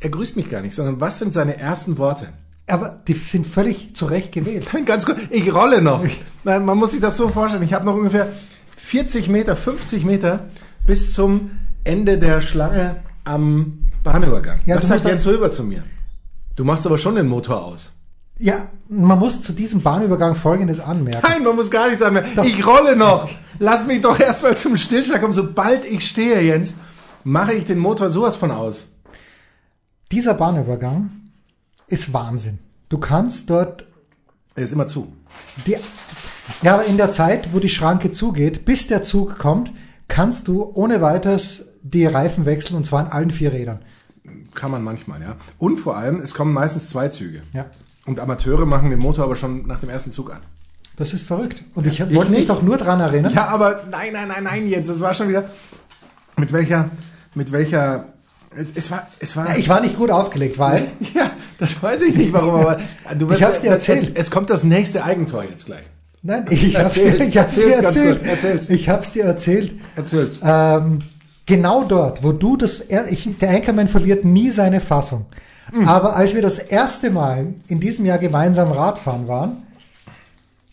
[0.00, 2.29] Er grüßt mich gar nicht, sondern was sind seine ersten Worte?
[2.71, 4.69] Aber die sind völlig zu Recht gewählt.
[4.73, 6.05] Nein, Ganz kurz, ich rolle noch.
[6.45, 7.63] Nein, man muss sich das so vorstellen.
[7.63, 8.33] Ich habe noch ungefähr
[8.79, 10.49] 40 Meter, 50 Meter
[10.87, 11.53] bis zum
[11.85, 14.61] Ende der Schlange am Bahnübergang.
[14.65, 15.85] Ja, das sagt Jens Hulber zu mir.
[16.57, 17.93] Du machst aber schon den Motor aus.
[18.39, 21.27] Ja, man muss zu diesem Bahnübergang Folgendes anmerken.
[21.29, 22.25] Nein, man muss gar nichts sagen mehr.
[22.45, 23.29] Ich rolle noch.
[23.59, 25.35] Lass mich doch erstmal zum Stillstand kommen.
[25.35, 26.77] Sobald ich stehe, Jens,
[27.23, 28.89] mache ich den Motor sowas von aus.
[30.11, 31.11] Dieser Bahnübergang
[31.90, 32.59] ist Wahnsinn.
[32.88, 33.87] Du kannst dort
[34.57, 35.12] Er ist immer zu.
[35.66, 35.76] Die,
[36.62, 39.72] ja, aber in der Zeit, wo die Schranke zugeht, bis der Zug kommt,
[40.09, 43.81] kannst du ohne weiteres die Reifen wechseln und zwar an allen vier Rädern.
[44.55, 45.37] Kann man manchmal, ja.
[45.59, 47.40] Und vor allem, es kommen meistens zwei Züge.
[47.53, 47.66] Ja,
[48.07, 50.40] Und Amateure machen den Motor aber schon nach dem ersten Zug an.
[50.96, 51.62] das ist verrückt.
[51.74, 52.50] Und ich, ich wollte mich nicht.
[52.50, 53.33] doch nur dran erinnern.
[53.33, 55.48] Ja, aber nein, nein, nein, nein, Jens, das war schon wieder.
[56.37, 56.90] Mit welcher,
[57.35, 58.07] mit welcher.
[58.74, 59.48] Es war, es war.
[59.48, 62.81] Ja, ich war nicht gut aufgelegt, weil ja, das weiß ich nicht warum, aber
[63.16, 64.11] du wirst, Ich hab's dir erzählt.
[64.14, 65.85] Es, es kommt das nächste Eigentor jetzt gleich.
[66.23, 68.18] nein, ich hab's dir, Erzähl's, ich hab's dir erzählt.
[68.18, 68.68] kurz, erzähl's.
[68.68, 69.75] Ich hab's dir erzählt.
[69.96, 70.40] Erzähl's.
[70.42, 70.99] Ähm,
[71.46, 75.27] genau dort, wo du das, ich, der Anchorman verliert nie seine Fassung.
[75.73, 75.87] Mhm.
[75.87, 79.62] Aber als wir das erste Mal in diesem Jahr gemeinsam Radfahren waren,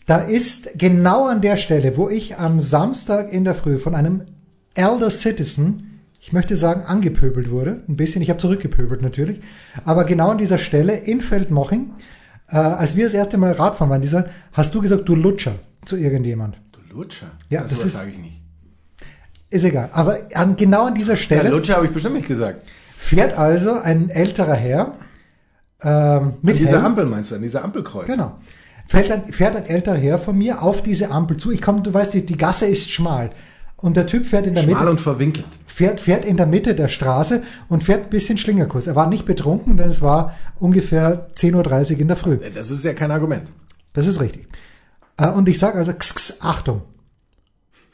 [0.06, 4.22] da ist genau an der Stelle, wo ich am Samstag in der Früh von einem
[4.74, 5.87] Elder Citizen,
[6.28, 9.40] ich möchte sagen, angepöbelt wurde, ein bisschen, ich habe zurückgepöbelt natürlich,
[9.86, 11.88] aber genau an dieser Stelle in Feldmoching,
[12.50, 15.54] äh, als wir das erste Mal Radfahren waren, dieser, hast du gesagt, du Lutscher
[15.86, 16.56] zu irgendjemand.
[16.72, 17.28] Du Lutscher.
[17.48, 18.42] Ja, Also das ist- sage ich nicht.
[19.48, 19.88] Ist egal.
[19.94, 22.66] Aber an, genau an dieser Ja, Stelle Lutscher habe ich bestimmt nicht gesagt.
[22.98, 24.96] fährt also ein älterer Herr
[25.82, 26.84] ähm, mit An dieser Helm.
[26.84, 28.06] Ampel meinst du, an dieser Ampelkreuz.
[28.06, 28.36] Genau.
[28.86, 31.50] Fährt ein, fährt ein älterer Herr von mir auf diese Ampel zu.
[31.52, 33.30] Ich komme, du weißt, die, die Gasse ist schmal.
[33.76, 35.46] Und der Typ fährt in der Schmal Mitte, und verwinkelt.
[35.78, 38.88] Fährt, fährt in der Mitte der Straße und fährt ein bisschen Schlingerkurs.
[38.88, 42.38] Er war nicht betrunken, denn es war ungefähr 10.30 Uhr in der Früh.
[42.52, 43.44] Das ist ja kein Argument.
[43.92, 44.48] Das ist richtig.
[45.16, 46.82] Äh, und ich sage also, x, x, Achtung.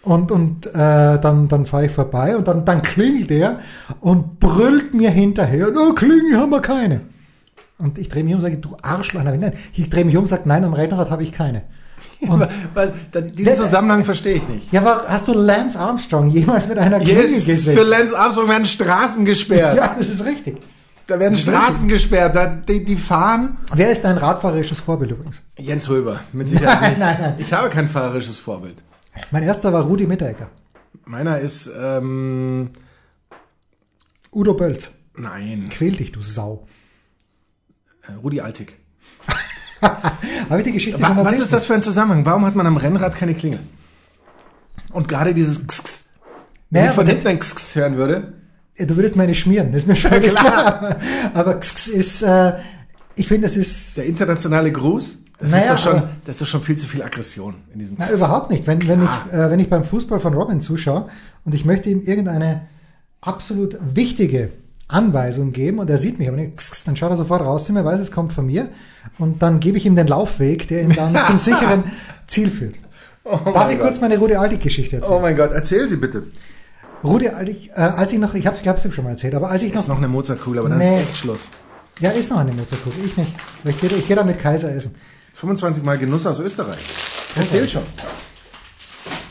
[0.00, 3.60] Und, und äh, dann, dann fahre ich vorbei und dann, dann klingelt er
[4.00, 7.02] und brüllt mir hinterher, no, Klingel haben wir keine.
[7.76, 9.22] Und ich drehe mich um und sage, du Arschloch.
[9.22, 9.52] Nein.
[9.74, 11.64] Ich drehe mich um und sage, nein, am Rennrad habe ich keine.
[12.20, 12.48] Und
[13.36, 14.72] diesen Zusammenhang verstehe ich nicht.
[14.72, 17.76] Ja, aber hast du Lance Armstrong jemals mit einer Klingel gesehen?
[17.76, 19.76] Für Lance Armstrong werden Straßen gesperrt.
[19.76, 20.56] ja, das ist richtig.
[21.06, 23.58] Da werden Straßen gesperrt, da, die, die fahren.
[23.74, 25.42] Wer ist dein radfahrerisches Vorbild übrigens?
[25.58, 26.98] Jens Röber, mit Sicherheit nein, nicht.
[26.98, 27.34] Nein, nein.
[27.38, 28.82] Ich habe kein fahrerisches Vorbild.
[29.30, 30.48] Mein erster war Rudi Mitteregger.
[31.04, 32.70] Meiner ist ähm,
[34.32, 34.92] Udo Bölz.
[35.16, 35.68] Nein.
[35.70, 36.66] Quäl dich, du Sau.
[38.02, 38.78] Äh, Rudi Altig.
[40.50, 42.24] Habe ich die Geschichte schon mal Was ist das für ein Zusammenhang?
[42.24, 43.60] Warum hat man am Rennrad keine Klingel?
[44.92, 46.04] Und gerade dieses X,
[46.70, 48.34] wenn naja, ich von hinten ein X hören würde.
[48.76, 50.96] Du würdest meine schmieren, das ist mir schon ja, klar.
[51.32, 52.54] Aber X ist, äh,
[53.14, 53.96] ich finde, das ist...
[53.96, 55.18] Der internationale Gruß?
[55.38, 57.96] Das, naja, ist doch schon, das ist doch schon viel zu viel Aggression in diesem
[57.98, 58.66] Na, überhaupt nicht.
[58.66, 61.08] Wenn, wenn, ich, äh, wenn ich beim Fußball von Robin zuschaue
[61.44, 62.62] und ich möchte ihm irgendeine
[63.20, 64.50] absolut wichtige
[64.94, 67.84] Anweisung geben und er sieht mich, aber nicht, dann schaut er sofort raus zu mir,
[67.84, 68.68] weiß, es kommt von mir
[69.18, 71.84] und dann gebe ich ihm den Laufweg, der ihn dann zum sicheren
[72.26, 72.76] Ziel führt.
[73.24, 73.88] Oh Darf ich Gott.
[73.88, 75.16] kurz meine Rudi Altig-Geschichte erzählen?
[75.16, 76.24] Oh mein Gott, erzähl sie bitte.
[77.02, 79.68] Rudi Altig, äh, als ich noch, ich habe es schon mal erzählt, aber als ich
[79.68, 79.80] ist noch...
[79.82, 80.94] Ist noch eine Mozartkugel, aber dann nee.
[80.94, 81.48] ist echt Schluss.
[82.00, 83.34] Ja, ist noch eine Mozartkugel, ich nicht.
[83.64, 84.94] Ich gehe ich geh da mit Kaiser essen.
[85.34, 86.78] 25 Mal Genuss aus Österreich.
[87.36, 87.82] Erzähl schon.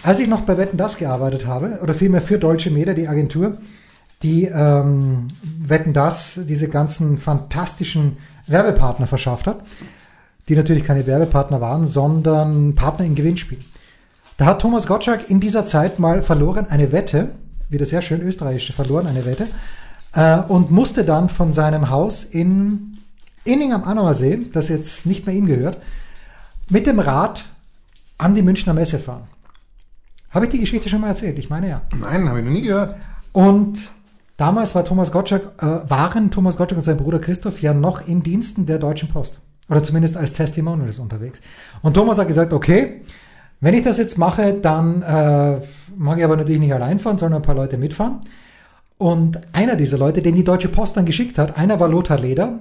[0.04, 3.58] Als ich noch bei Wetten Das gearbeitet habe, oder vielmehr für Deutsche Media, die Agentur,
[4.24, 5.28] die ähm,
[5.60, 9.62] Wetten das diese ganzen fantastischen Werbepartner verschafft hat,
[10.50, 13.64] die natürlich keine Werbepartner waren, sondern Partner in Gewinnspielen.
[14.38, 17.32] Da hat Thomas Gottschalk in dieser Zeit mal verloren eine Wette,
[17.70, 19.48] wieder sehr schön österreichisch verloren, eine Wette,
[20.14, 22.98] äh, und musste dann von seinem Haus in
[23.46, 24.16] Inning am Annauer
[24.54, 25.78] das jetzt nicht mehr ihm gehört,
[26.70, 27.46] mit dem Rad
[28.18, 29.28] an die Münchner Messe fahren.
[30.30, 31.38] Habe ich die Geschichte schon mal erzählt?
[31.38, 31.82] Ich meine ja.
[31.96, 32.96] Nein, habe ich noch nie gehört.
[33.34, 33.90] Und
[34.38, 38.24] Damals war Thomas Gottschalk, äh, waren Thomas Gottschalk und sein Bruder Christoph ja noch in
[38.24, 39.42] Diensten der Deutschen Post.
[39.70, 41.40] Oder zumindest als Testimonials unterwegs.
[41.82, 43.02] Und Thomas hat gesagt, okay,
[43.62, 45.62] wenn ich das jetzt mache, dann äh,
[45.96, 48.22] mag ich aber natürlich nicht allein fahren, sondern ein paar Leute mitfahren.
[48.98, 52.60] Und einer dieser Leute, den die Deutsche Post dann geschickt hat, einer war Lothar Leder,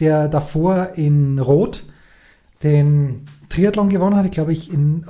[0.00, 1.84] der davor in Rot
[2.62, 4.24] den Triathlon gewonnen hat.
[4.24, 5.04] Ich glaube, ich in,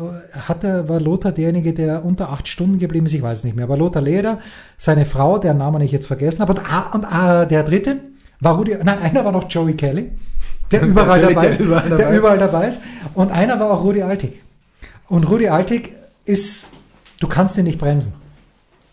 [0.48, 3.12] hatte, war Lothar derjenige, der unter acht Stunden geblieben ist.
[3.12, 3.66] Ich weiß nicht mehr.
[3.66, 4.40] Aber Lothar Leder,
[4.76, 6.55] seine Frau, deren Namen ich jetzt vergessen habe.
[6.55, 8.00] Und, ah, und ah, der dritte
[8.40, 10.11] war Rudi, nein, einer war noch Joey Kelly,
[10.70, 11.61] der überall dabei ist.
[11.61, 12.81] Der überall dabei, der überall dabei ist.
[13.14, 14.40] Und einer war auch Rudi Altig.
[15.09, 16.70] Und Rudi Altig ist,
[17.20, 18.14] du kannst ihn nicht bremsen.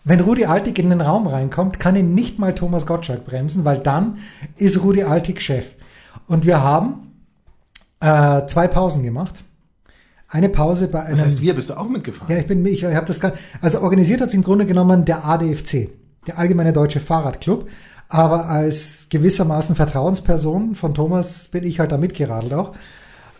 [0.04, 3.78] Wenn Rudi Altig in den Raum reinkommt, kann ihn nicht mal Thomas Gottschalk bremsen, weil
[3.78, 4.18] dann
[4.56, 5.66] ist Rudi Altig Chef.
[6.26, 7.07] Und wir haben
[8.00, 9.42] äh, zwei Pausen gemacht.
[10.28, 11.16] Eine Pause bei einem.
[11.16, 12.30] Das heißt, wir bist du auch mitgefahren?
[12.32, 13.20] Ja, ich bin, ich, ich habe das,
[13.62, 15.88] also organisiert hat es im Grunde genommen der ADFC,
[16.26, 17.68] der Allgemeine Deutsche Fahrradclub.
[18.10, 22.72] Aber als gewissermaßen Vertrauensperson von Thomas bin ich halt da mitgeradelt auch.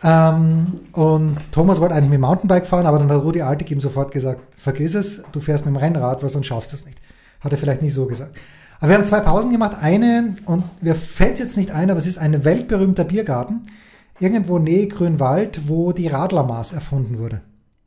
[0.03, 3.81] Ähm, und Thomas wollte eigentlich mit dem Mountainbike fahren, aber dann hat Rudi Altig ihm
[3.81, 7.01] sofort gesagt, vergiss es, du fährst mit dem Rennrad, weil sonst schaffst du es nicht.
[7.40, 8.37] Hat er vielleicht nicht so gesagt.
[8.79, 9.79] Aber wir haben zwei Pausen gemacht.
[9.81, 13.62] Eine, und mir fällt es jetzt nicht ein, aber es ist ein weltberühmter Biergarten
[14.21, 17.41] irgendwo Nähe Grünwald, wo die Radlermaß erfunden wurde.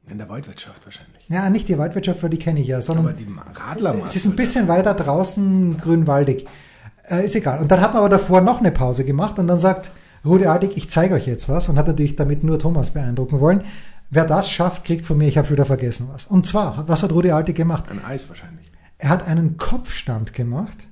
[0.10, 1.28] In der Waldwirtschaft wahrscheinlich.
[1.30, 4.06] Ja, nicht die Waldwirtschaft, weil die kenne ich ja, sondern aber die Radlermaß.
[4.06, 6.48] Es ist ein bisschen weiter draußen grünwaldig.
[7.10, 7.60] Äh, ist egal.
[7.60, 9.91] Und dann hat man aber davor noch eine Pause gemacht und dann sagt
[10.26, 13.63] Rudi Altig, ich zeige euch jetzt was und hat natürlich damit nur Thomas beeindrucken wollen.
[14.10, 16.26] Wer das schafft, kriegt von mir, ich habe wieder vergessen was.
[16.26, 17.86] Und zwar, was hat Rudi Altig gemacht?
[17.89, 18.72] Ein Eis wahrscheinlich.
[18.98, 20.88] Er hat einen Kopfstand gemacht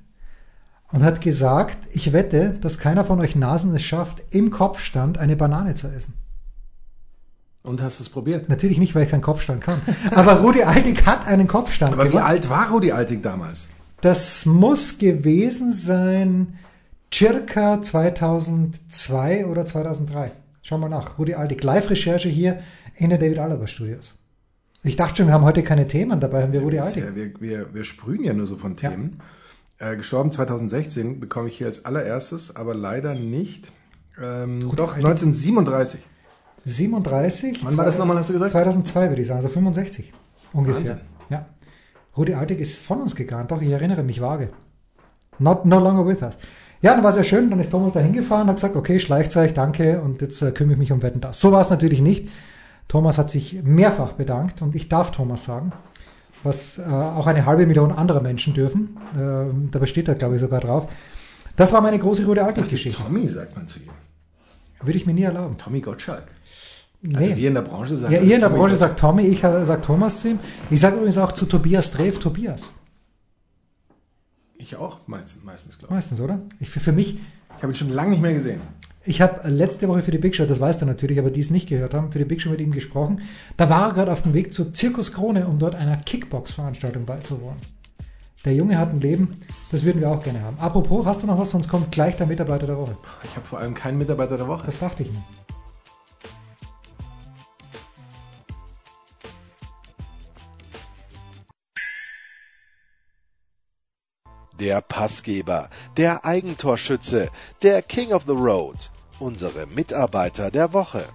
[0.92, 5.36] und hat gesagt, ich wette, dass keiner von euch Nasen es schafft, im Kopfstand eine
[5.36, 6.14] Banane zu essen.
[7.62, 8.48] Und hast du es probiert?
[8.48, 9.80] Natürlich nicht, weil ich keinen Kopfstand kann.
[10.12, 11.92] Aber Rudi Altig hat einen Kopfstand.
[11.92, 12.18] Aber gemacht.
[12.18, 13.68] wie alt war Rudi Altig damals?
[14.00, 16.58] Das muss gewesen sein
[17.12, 20.32] circa 2002 oder 2003.
[20.62, 21.18] Schau mal nach.
[21.18, 21.62] Rudi Altig.
[21.62, 22.62] Live-Recherche hier
[22.96, 24.14] in der David Alaba Studios.
[24.82, 27.04] Ich dachte schon, wir haben heute keine Themen, dabei haben wir Rudi Altig.
[27.04, 29.16] Ja, wir, wir, wir sprühen ja nur so von Themen.
[29.18, 29.24] Ja.
[29.80, 33.72] Äh, gestorben 2016 bekomme ich hier als allererstes, aber leider nicht.
[34.22, 36.00] Ähm, Gut, doch, 1937.
[36.66, 37.64] 37?
[37.64, 38.50] Wann war das nochmal, hast du gesagt?
[38.50, 40.12] 2002 würde ich sagen, also 65
[40.52, 40.76] ungefähr.
[40.76, 41.00] Wahnsinn.
[41.30, 41.46] Ja.
[42.14, 44.50] Rudi Altig ist von uns gegangen, doch, ich erinnere mich vage.
[45.38, 46.36] Not, no longer with us.
[46.82, 49.54] Ja, dann war es ja schön, dann ist Thomas da hingefahren, hat gesagt, okay, Schleichzeug,
[49.54, 51.40] danke, und jetzt äh, kümmere ich mich um Wetten das.
[51.40, 52.28] So war es natürlich nicht.
[52.86, 55.72] Thomas hat sich mehrfach bedankt und ich darf Thomas sagen,
[56.42, 58.96] was äh, auch eine halbe Million anderer Menschen dürfen.
[59.14, 60.88] Äh, da besteht er, glaube ich, sogar drauf.
[61.56, 63.02] Das war meine große rote Altig-Geschichte.
[63.02, 63.90] Tommy sagt man zu ihm.
[64.82, 65.58] Würde ich mir nie erlauben.
[65.58, 66.24] Tommy Gottschalk.
[67.02, 67.16] Nee.
[67.16, 68.12] Also wir in der Branche sagen.
[68.12, 70.38] Ja, ihr in der Branche sagt Tommy, ich sage Thomas zu ihm.
[70.70, 72.70] Ich sage übrigens auch zu Tobias Drev Tobias.
[74.56, 75.96] Ich auch, meistens, meistens glaube ich.
[75.96, 76.40] Meistens, oder?
[76.58, 77.14] Ich, für, für mich.
[77.14, 78.60] Ich habe ihn schon lange nicht mehr gesehen.
[79.02, 81.50] Ich habe letzte Woche für die Big Show, das weißt du natürlich, aber die es
[81.50, 83.22] nicht gehört haben, für die Big Show mit ihm gesprochen.
[83.56, 87.58] Da war er gerade auf dem Weg zur Zirkus Krone, um dort einer Kickbox-Veranstaltung beizuwohnen.
[88.44, 89.38] Der Junge hat ein Leben,
[89.70, 90.58] das würden wir auch gerne haben.
[90.58, 92.96] Apropos, hast du noch was, sonst kommt gleich der Mitarbeiter der Woche.
[93.24, 94.66] Ich habe vor allem keinen Mitarbeiter der Woche.
[94.66, 95.22] Das dachte ich mir.
[104.60, 107.30] Der Passgeber, der Eigentorschütze,
[107.62, 111.06] der King of the Road, unsere Mitarbeiter der Woche.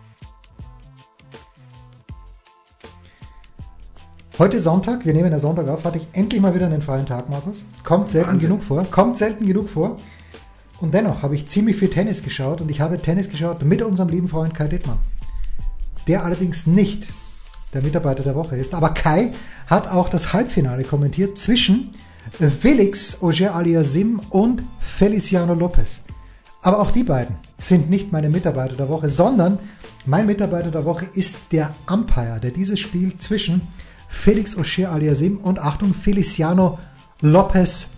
[4.39, 7.29] Heute Sonntag, wir nehmen den Sonntag auf, hatte ich endlich mal wieder einen freien Tag,
[7.29, 7.63] Markus.
[7.83, 8.49] Kommt selten Wahnsinn.
[8.49, 8.83] genug vor.
[8.85, 9.99] Kommt selten genug vor.
[10.81, 14.09] Und dennoch habe ich ziemlich viel Tennis geschaut und ich habe Tennis geschaut mit unserem
[14.09, 14.97] lieben Freund Kai Dittmann.
[16.07, 17.13] Der allerdings nicht
[17.73, 18.73] der Mitarbeiter der Woche ist.
[18.73, 19.33] Aber Kai
[19.67, 21.93] hat auch das Halbfinale kommentiert zwischen
[22.59, 26.03] Felix Auger-Aliassime und Feliciano Lopez.
[26.61, 29.59] Aber auch die beiden sind nicht meine Mitarbeiter der Woche, sondern
[30.05, 33.61] mein Mitarbeiter der Woche ist der Umpire, der dieses Spiel zwischen
[34.07, 36.79] Felix Auger-Aliassime und Achtung Feliciano
[37.21, 37.89] Lopez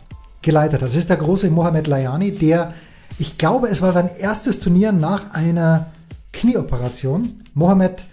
[0.42, 0.90] geleitet hat.
[0.90, 2.74] Das ist der große Mohamed Layani, der,
[3.18, 5.88] ich glaube, es war sein erstes Turnier nach einer
[6.34, 7.44] Knieoperation.
[7.54, 8.06] Mohamed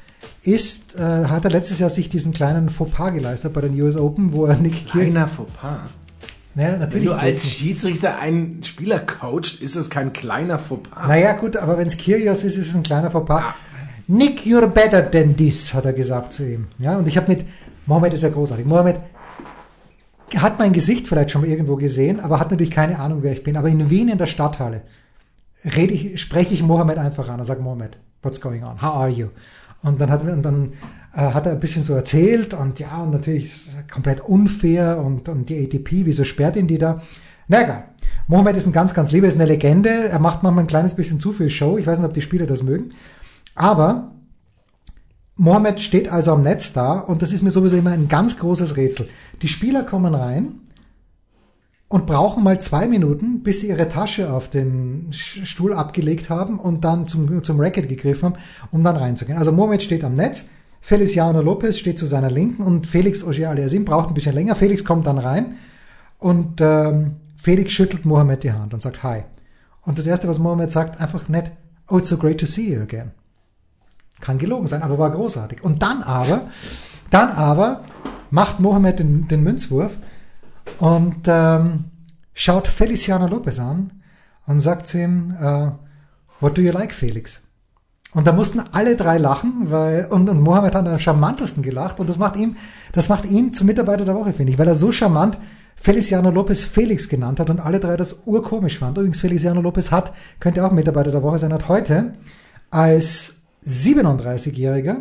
[0.42, 4.33] ist, äh, hat er letztes Jahr sich diesen kleinen Fauxpas geleistet bei den US Open,
[4.33, 5.81] wo er Nick Kleiner Fauxpas?
[6.54, 7.08] Naja, natürlich.
[7.08, 11.08] Wenn du als Schiedsrichter einen Spieler coacht, ist das kein kleiner Fauxpas.
[11.08, 13.42] Naja, gut, aber wenn es Kyrgios ist, ist es ein kleiner Fauxpas.
[13.42, 13.54] Ah.
[14.06, 16.66] Nick, you're better than this, hat er gesagt zu ihm.
[16.78, 17.46] Ja, und ich habe mit,
[17.86, 18.66] Mohammed ist ja großartig.
[18.66, 19.00] Mohammed
[20.36, 23.42] hat mein Gesicht vielleicht schon mal irgendwo gesehen, aber hat natürlich keine Ahnung, wer ich
[23.42, 23.56] bin.
[23.56, 24.82] Aber in Wien in der Stadthalle
[25.64, 28.82] rede ich, spreche ich Mohammed einfach an und sage, Mohammed, what's going on?
[28.82, 29.28] How are you?
[29.82, 30.72] Und dann hat, und dann
[31.14, 35.64] hat er ein bisschen so erzählt und ja, und natürlich komplett unfair und, und die
[35.64, 37.00] ATP, wieso sperrt ihn die da?
[37.46, 37.85] Na egal.
[38.27, 40.09] Mohamed ist ein ganz, ganz lieber, ist eine Legende.
[40.09, 41.79] Er macht manchmal ein kleines bisschen zu viel Show.
[41.79, 42.90] Ich weiß nicht, ob die Spieler das mögen.
[43.55, 44.12] Aber
[45.37, 48.77] Mohamed steht also am Netz da und das ist mir sowieso immer ein ganz großes
[48.77, 49.09] Rätsel.
[49.42, 50.61] Die Spieler kommen rein
[51.88, 56.85] und brauchen mal zwei Minuten, bis sie ihre Tasche auf den Stuhl abgelegt haben und
[56.85, 59.38] dann zum, zum Racket gegriffen haben, um dann reinzugehen.
[59.38, 60.48] Also Mohamed steht am Netz,
[60.86, 64.54] Feliciano Lopez steht zu seiner Linken und Felix Auger Aliasim braucht ein bisschen länger.
[64.54, 65.54] Felix kommt dann rein
[66.18, 69.22] und ähm, Felix schüttelt Mohammed die Hand und sagt Hi.
[69.80, 71.52] Und das erste, was Mohammed sagt, einfach nett,
[71.88, 73.12] oh, it's so great to see you again.
[74.20, 75.64] Kann gelogen sein, aber war großartig.
[75.64, 76.50] Und dann aber,
[77.08, 77.84] dann aber
[78.30, 79.96] macht Mohammed den, den Münzwurf
[80.80, 81.84] und ähm,
[82.34, 84.02] schaut Feliciano Lopez an
[84.46, 85.70] und sagt zu ihm, uh,
[86.40, 87.43] what do you like, Felix?
[88.14, 92.09] Und da mussten alle drei lachen, weil, und, und Mohammed hat am charmantesten gelacht und
[92.09, 92.57] das macht ihm,
[92.92, 95.37] das macht ihn zum Mitarbeiter der Woche, finde ich, weil er so charmant
[95.74, 99.00] Feliciano Lopez Felix genannt hat und alle drei das urkomisch fanden.
[99.00, 102.14] Übrigens, Feliciano Lopez hat, könnte auch Mitarbeiter der Woche sein, hat heute
[102.70, 104.98] als 37-Jähriger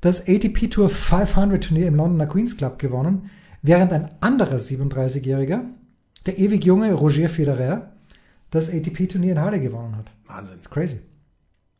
[0.00, 3.28] das ATP Tour 500 Turnier im Londoner Queen's Club gewonnen,
[3.62, 5.62] während ein anderer 37-Jähriger,
[6.26, 7.90] der ewig junge Roger Federer,
[8.52, 10.12] das ATP Turnier in Halle gewonnen hat.
[10.28, 10.58] Wahnsinn.
[10.58, 11.00] Das ist crazy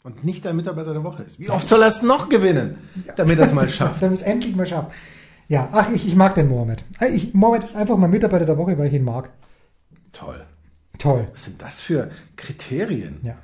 [0.07, 1.41] und nicht der Mitarbeiter der Woche ist.
[1.41, 2.79] Wie oft soll er es noch gewinnen,
[3.17, 4.01] damit er es mal schafft?
[4.03, 4.93] damit es endlich mal schafft.
[5.49, 6.85] Ja, ach, ich, ich mag den Mohammed.
[7.01, 9.31] Äh, ich, Mohammed ist einfach mein Mitarbeiter der Woche, weil ich ihn mag.
[10.13, 10.45] Toll.
[10.99, 11.27] Toll.
[11.33, 13.19] Was sind das für Kriterien?
[13.25, 13.35] Ja.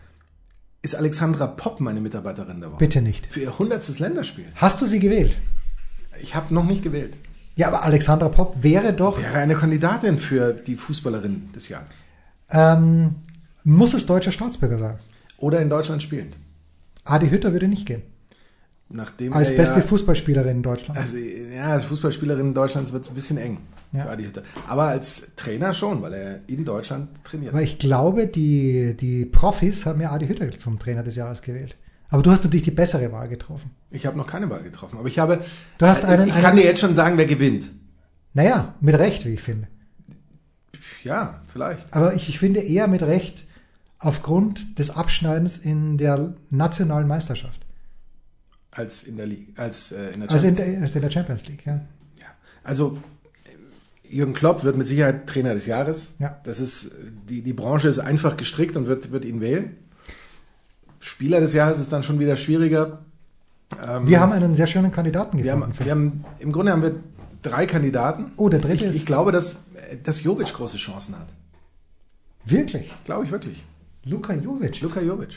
[0.82, 2.78] Ist Alexandra Popp meine Mitarbeiterin der Woche?
[2.78, 3.26] Bitte nicht.
[3.26, 4.46] Für ihr hundertstes Länderspiel.
[4.54, 5.38] Hast du sie gewählt?
[6.20, 7.14] Ich habe noch nicht gewählt.
[7.56, 9.20] Ja, aber Alexandra Popp wäre doch.
[9.20, 12.04] Wäre eine Kandidatin für die Fußballerin des Jahres.
[12.50, 13.16] Ähm,
[13.64, 14.98] muss es deutscher Staatsbürger sein?
[15.38, 16.36] Oder in Deutschland spielend.
[17.04, 18.02] Adi Hütter würde nicht gehen.
[18.88, 20.98] Nachdem als beste ja, Fußballspielerin in Deutschland.
[20.98, 23.58] Also, ja, als Fußballspielerin in Deutschland wird es ein bisschen eng
[23.92, 24.02] ja.
[24.02, 24.42] für Adi Hütter.
[24.68, 27.54] Aber als Trainer schon, weil er in Deutschland trainiert.
[27.54, 31.76] Aber ich glaube, die, die Profis haben ja Adi Hütter zum Trainer des Jahres gewählt.
[32.10, 33.70] Aber du hast natürlich die bessere Wahl getroffen.
[33.90, 35.40] Ich habe noch keine Wahl getroffen, aber ich habe.
[35.78, 37.70] Du hast einen, ich kann einen, dir jetzt schon sagen, wer gewinnt.
[38.34, 39.68] Naja, mit Recht, wie ich finde.
[41.02, 41.92] Ja, vielleicht.
[41.94, 43.46] Aber ich, ich finde eher mit Recht
[44.02, 47.64] aufgrund des Abschneidens in der nationalen Meisterschaft.
[48.70, 50.82] Als in der League, als äh, in der Champions League.
[50.82, 51.74] Also in der, Champions League, ja.
[52.18, 52.26] ja.
[52.64, 52.98] Also
[54.08, 56.14] Jürgen Klopp wird mit Sicherheit Trainer des Jahres.
[56.18, 56.40] Ja.
[56.44, 56.92] Das ist
[57.28, 59.76] die, die Branche ist einfach gestrickt und wird, wird ihn wählen.
[61.00, 63.04] Spieler des Jahres ist dann schon wieder schwieriger.
[63.86, 65.44] Ähm, wir haben einen sehr schönen Kandidaten gefunden.
[65.44, 66.96] Wir haben, wir haben, Im Grunde haben wir
[67.42, 68.32] drei Kandidaten.
[68.36, 68.96] Oh, der dritte ich, ist.
[68.96, 69.64] Ich glaube, dass,
[70.02, 71.28] dass Jovic große Chancen hat.
[72.44, 72.90] Wirklich?
[73.04, 73.64] Glaube ich wirklich.
[74.04, 74.80] Luka Jovic.
[74.80, 75.36] Luka Jovic.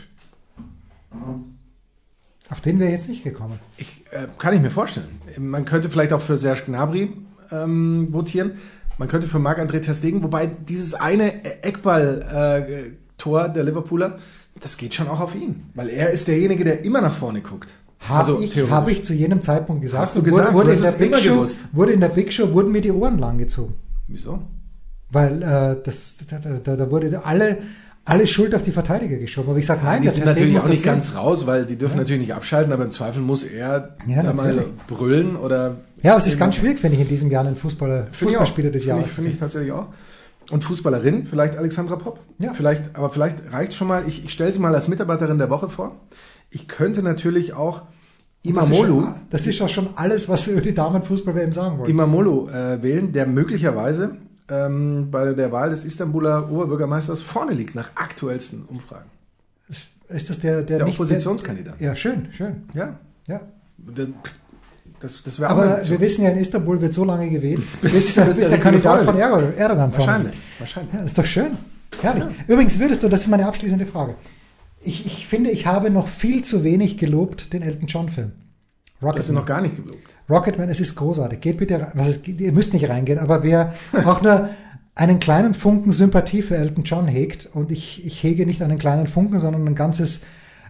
[2.49, 3.59] Auf den wäre jetzt nicht gekommen.
[3.77, 5.19] Ich, äh, kann ich mir vorstellen.
[5.39, 7.13] Man könnte vielleicht auch für Serge Gnabry
[7.51, 8.53] ähm, votieren.
[8.97, 14.19] Man könnte für Marc-André Ter Stegen, wobei dieses eine Eckball-Tor äh, der Liverpooler,
[14.61, 17.73] Das geht schon auch auf ihn, weil er ist derjenige, der immer nach vorne guckt.
[17.99, 20.01] Habe also, ich, hab ich zu jenem Zeitpunkt gesagt.
[20.01, 20.53] Hast du gesagt?
[20.53, 22.91] Wurde, wurde, du in der Big Show, wurde in der Big Show wurden mir die
[22.91, 23.73] Ohren lang gezogen.
[24.07, 24.43] Wieso?
[25.09, 27.57] Weil äh, das, da, da, da wurde alle
[28.05, 29.49] alle Schuld auf die Verteidiger geschoben.
[29.49, 32.01] Aber ich sage nein, die sind natürlich auch nicht ganz raus, weil die dürfen ja.
[32.01, 35.77] natürlich nicht abschalten, aber im Zweifel muss er ja, da mal brüllen oder.
[36.03, 38.85] Ja, aber es ist ganz schwierig, finde ich, in diesem Jahr einen Fußballer, Fußballspieler des
[38.85, 39.05] Jahres.
[39.05, 39.87] Finde ich, find ich tatsächlich auch.
[40.51, 42.19] Und Fußballerin, vielleicht Alexandra Popp.
[42.37, 42.53] Ja.
[42.53, 45.69] Vielleicht, aber vielleicht reicht schon mal, ich, ich stelle sie mal als Mitarbeiterin der Woche
[45.69, 45.95] vor.
[46.51, 47.81] Ich könnte natürlich auch
[48.43, 49.01] Imamolu.
[49.01, 51.89] Das, das ist ja schon alles, was wir über die Damenfußball-WM sagen wollen.
[51.89, 54.17] Imamolu äh, wählen, der möglicherweise
[54.49, 59.09] ähm, bei der Wahl des Istanbuler Oberbürgermeisters vorne liegt, nach aktuellsten Umfragen.
[60.09, 61.79] Ist das der, der, der Oppositionskandidat?
[61.79, 62.63] ja, schön, schön.
[62.73, 62.99] Ja.
[63.27, 63.41] ja.
[64.99, 68.25] Das, das Aber wir wissen ja, in Istanbul wird so lange gewählt, bis, bis, der,
[68.25, 70.35] bis der, der Kandidat von Erdogan vorne Wahrscheinlich.
[70.59, 70.93] Wahrscheinlich.
[70.93, 71.57] Ja, ist doch schön.
[72.01, 72.23] Herrlich.
[72.23, 72.31] Ja.
[72.47, 74.15] Übrigens würdest du, das ist meine abschließende Frage.
[74.81, 78.09] Ich, ich finde, ich habe noch viel zu wenig gelobt den Elton John
[79.05, 79.17] Rocketman.
[79.17, 80.15] Das ist noch gar nicht gelobt.
[80.29, 81.39] Rocketman, es ist großartig.
[81.39, 83.73] Geht bitte, was ist, ihr müsst nicht reingehen, aber wer
[84.05, 84.49] auch nur
[84.95, 89.07] einen kleinen Funken Sympathie für Elton John hegt, und ich, ich hege nicht einen kleinen
[89.07, 90.23] Funken, sondern ein ganzes,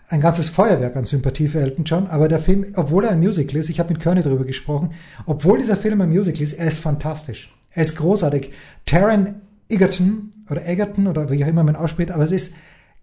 [0.09, 3.57] ein ganzes Feuerwerk an Sympathie für Elton John, aber der Film, obwohl er ein Musical
[3.57, 4.93] ist, ich habe mit Kearney darüber gesprochen,
[5.25, 7.55] obwohl dieser Film ein Musical ist, er ist fantastisch.
[7.71, 8.51] Er ist großartig.
[8.86, 9.36] Taron
[9.69, 12.55] Egerton oder Egerton oder wie auch immer man ausspricht, aber es ist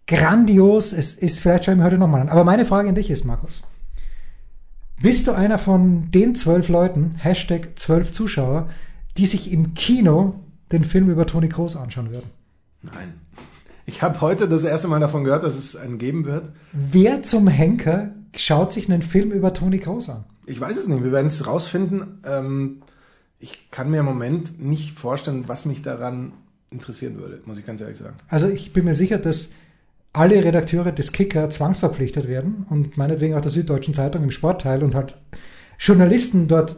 [0.07, 0.93] grandios.
[0.93, 2.29] Es ist, vielleicht schauen wir heute nochmal an.
[2.29, 3.63] Aber meine Frage an dich ist, Markus.
[5.03, 8.71] Bist du einer von den zwölf Leuten, Hashtag zwölf Zuschauer,
[9.17, 10.39] die sich im Kino
[10.71, 12.31] den Film über Toni Kroos anschauen würden?
[12.83, 13.15] Nein.
[13.85, 16.53] Ich habe heute das erste Mal davon gehört, dass es einen geben wird.
[16.73, 20.25] Wer zum Henker schaut sich einen Film über Toni Kroos an?
[20.47, 21.03] Ich weiß es nicht.
[21.03, 22.21] Wir werden es rausfinden.
[22.25, 22.83] Ähm,
[23.41, 26.33] ich kann mir im Moment nicht vorstellen, was mich daran
[26.71, 28.15] interessieren würde, muss ich ganz ehrlich sagen.
[28.29, 29.51] Also ich bin mir sicher, dass
[30.13, 34.95] alle Redakteure des Kicker zwangsverpflichtet werden und meinetwegen auch der Süddeutschen Zeitung im Sportteil und
[34.95, 35.17] halt
[35.79, 36.77] Journalisten dort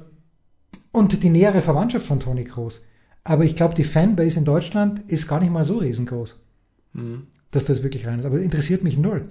[0.92, 2.82] und die nähere Verwandtschaft von Toni Kroos.
[3.24, 6.38] Aber ich glaube, die Fanbase in Deutschland ist gar nicht mal so riesengroß,
[6.92, 7.26] mhm.
[7.50, 8.26] dass das wirklich rein ist.
[8.26, 9.28] Aber interessiert mich null.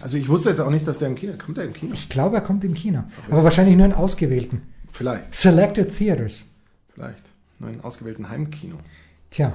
[0.00, 1.58] Also ich wusste jetzt auch nicht, dass der im Kino kommt.
[1.58, 1.92] Der im Kino?
[1.94, 3.04] Ich glaube, er kommt im Kino.
[3.10, 3.32] Verrückt.
[3.32, 4.62] Aber wahrscheinlich nur in ausgewählten.
[4.90, 5.34] Vielleicht.
[5.34, 6.44] Selected Theaters.
[6.94, 7.32] Vielleicht.
[7.58, 8.76] Nur in ausgewählten Heimkino.
[9.30, 9.54] Tja.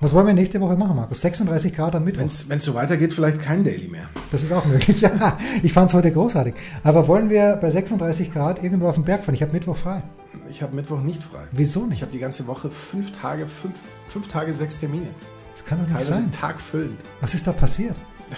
[0.00, 1.20] Was wollen wir nächste Woche machen, Markus?
[1.20, 2.28] 36 Grad am Mittwoch.
[2.48, 4.08] Wenn es so weitergeht, vielleicht kein Daily mehr.
[4.32, 5.38] Das ist auch möglich, ja.
[5.62, 6.54] Ich fand es heute großartig.
[6.82, 9.34] Aber wollen wir bei 36 Grad irgendwo auf den Berg fahren?
[9.34, 10.02] Ich habe Mittwoch frei.
[10.50, 11.44] Ich habe Mittwoch nicht frei.
[11.52, 11.98] Wieso nicht?
[11.98, 13.74] Ich habe die ganze Woche fünf Tage, fünf,
[14.08, 15.06] fünf Tage, sechs Termine.
[15.52, 16.32] Das kann doch nicht Teilweise sein.
[16.32, 16.98] Tag füllend.
[17.20, 17.96] Was ist da passiert?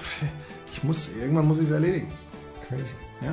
[0.73, 2.09] Ich muss, irgendwann muss ich es erledigen.
[2.69, 2.93] Crazy.
[3.23, 3.33] Ja.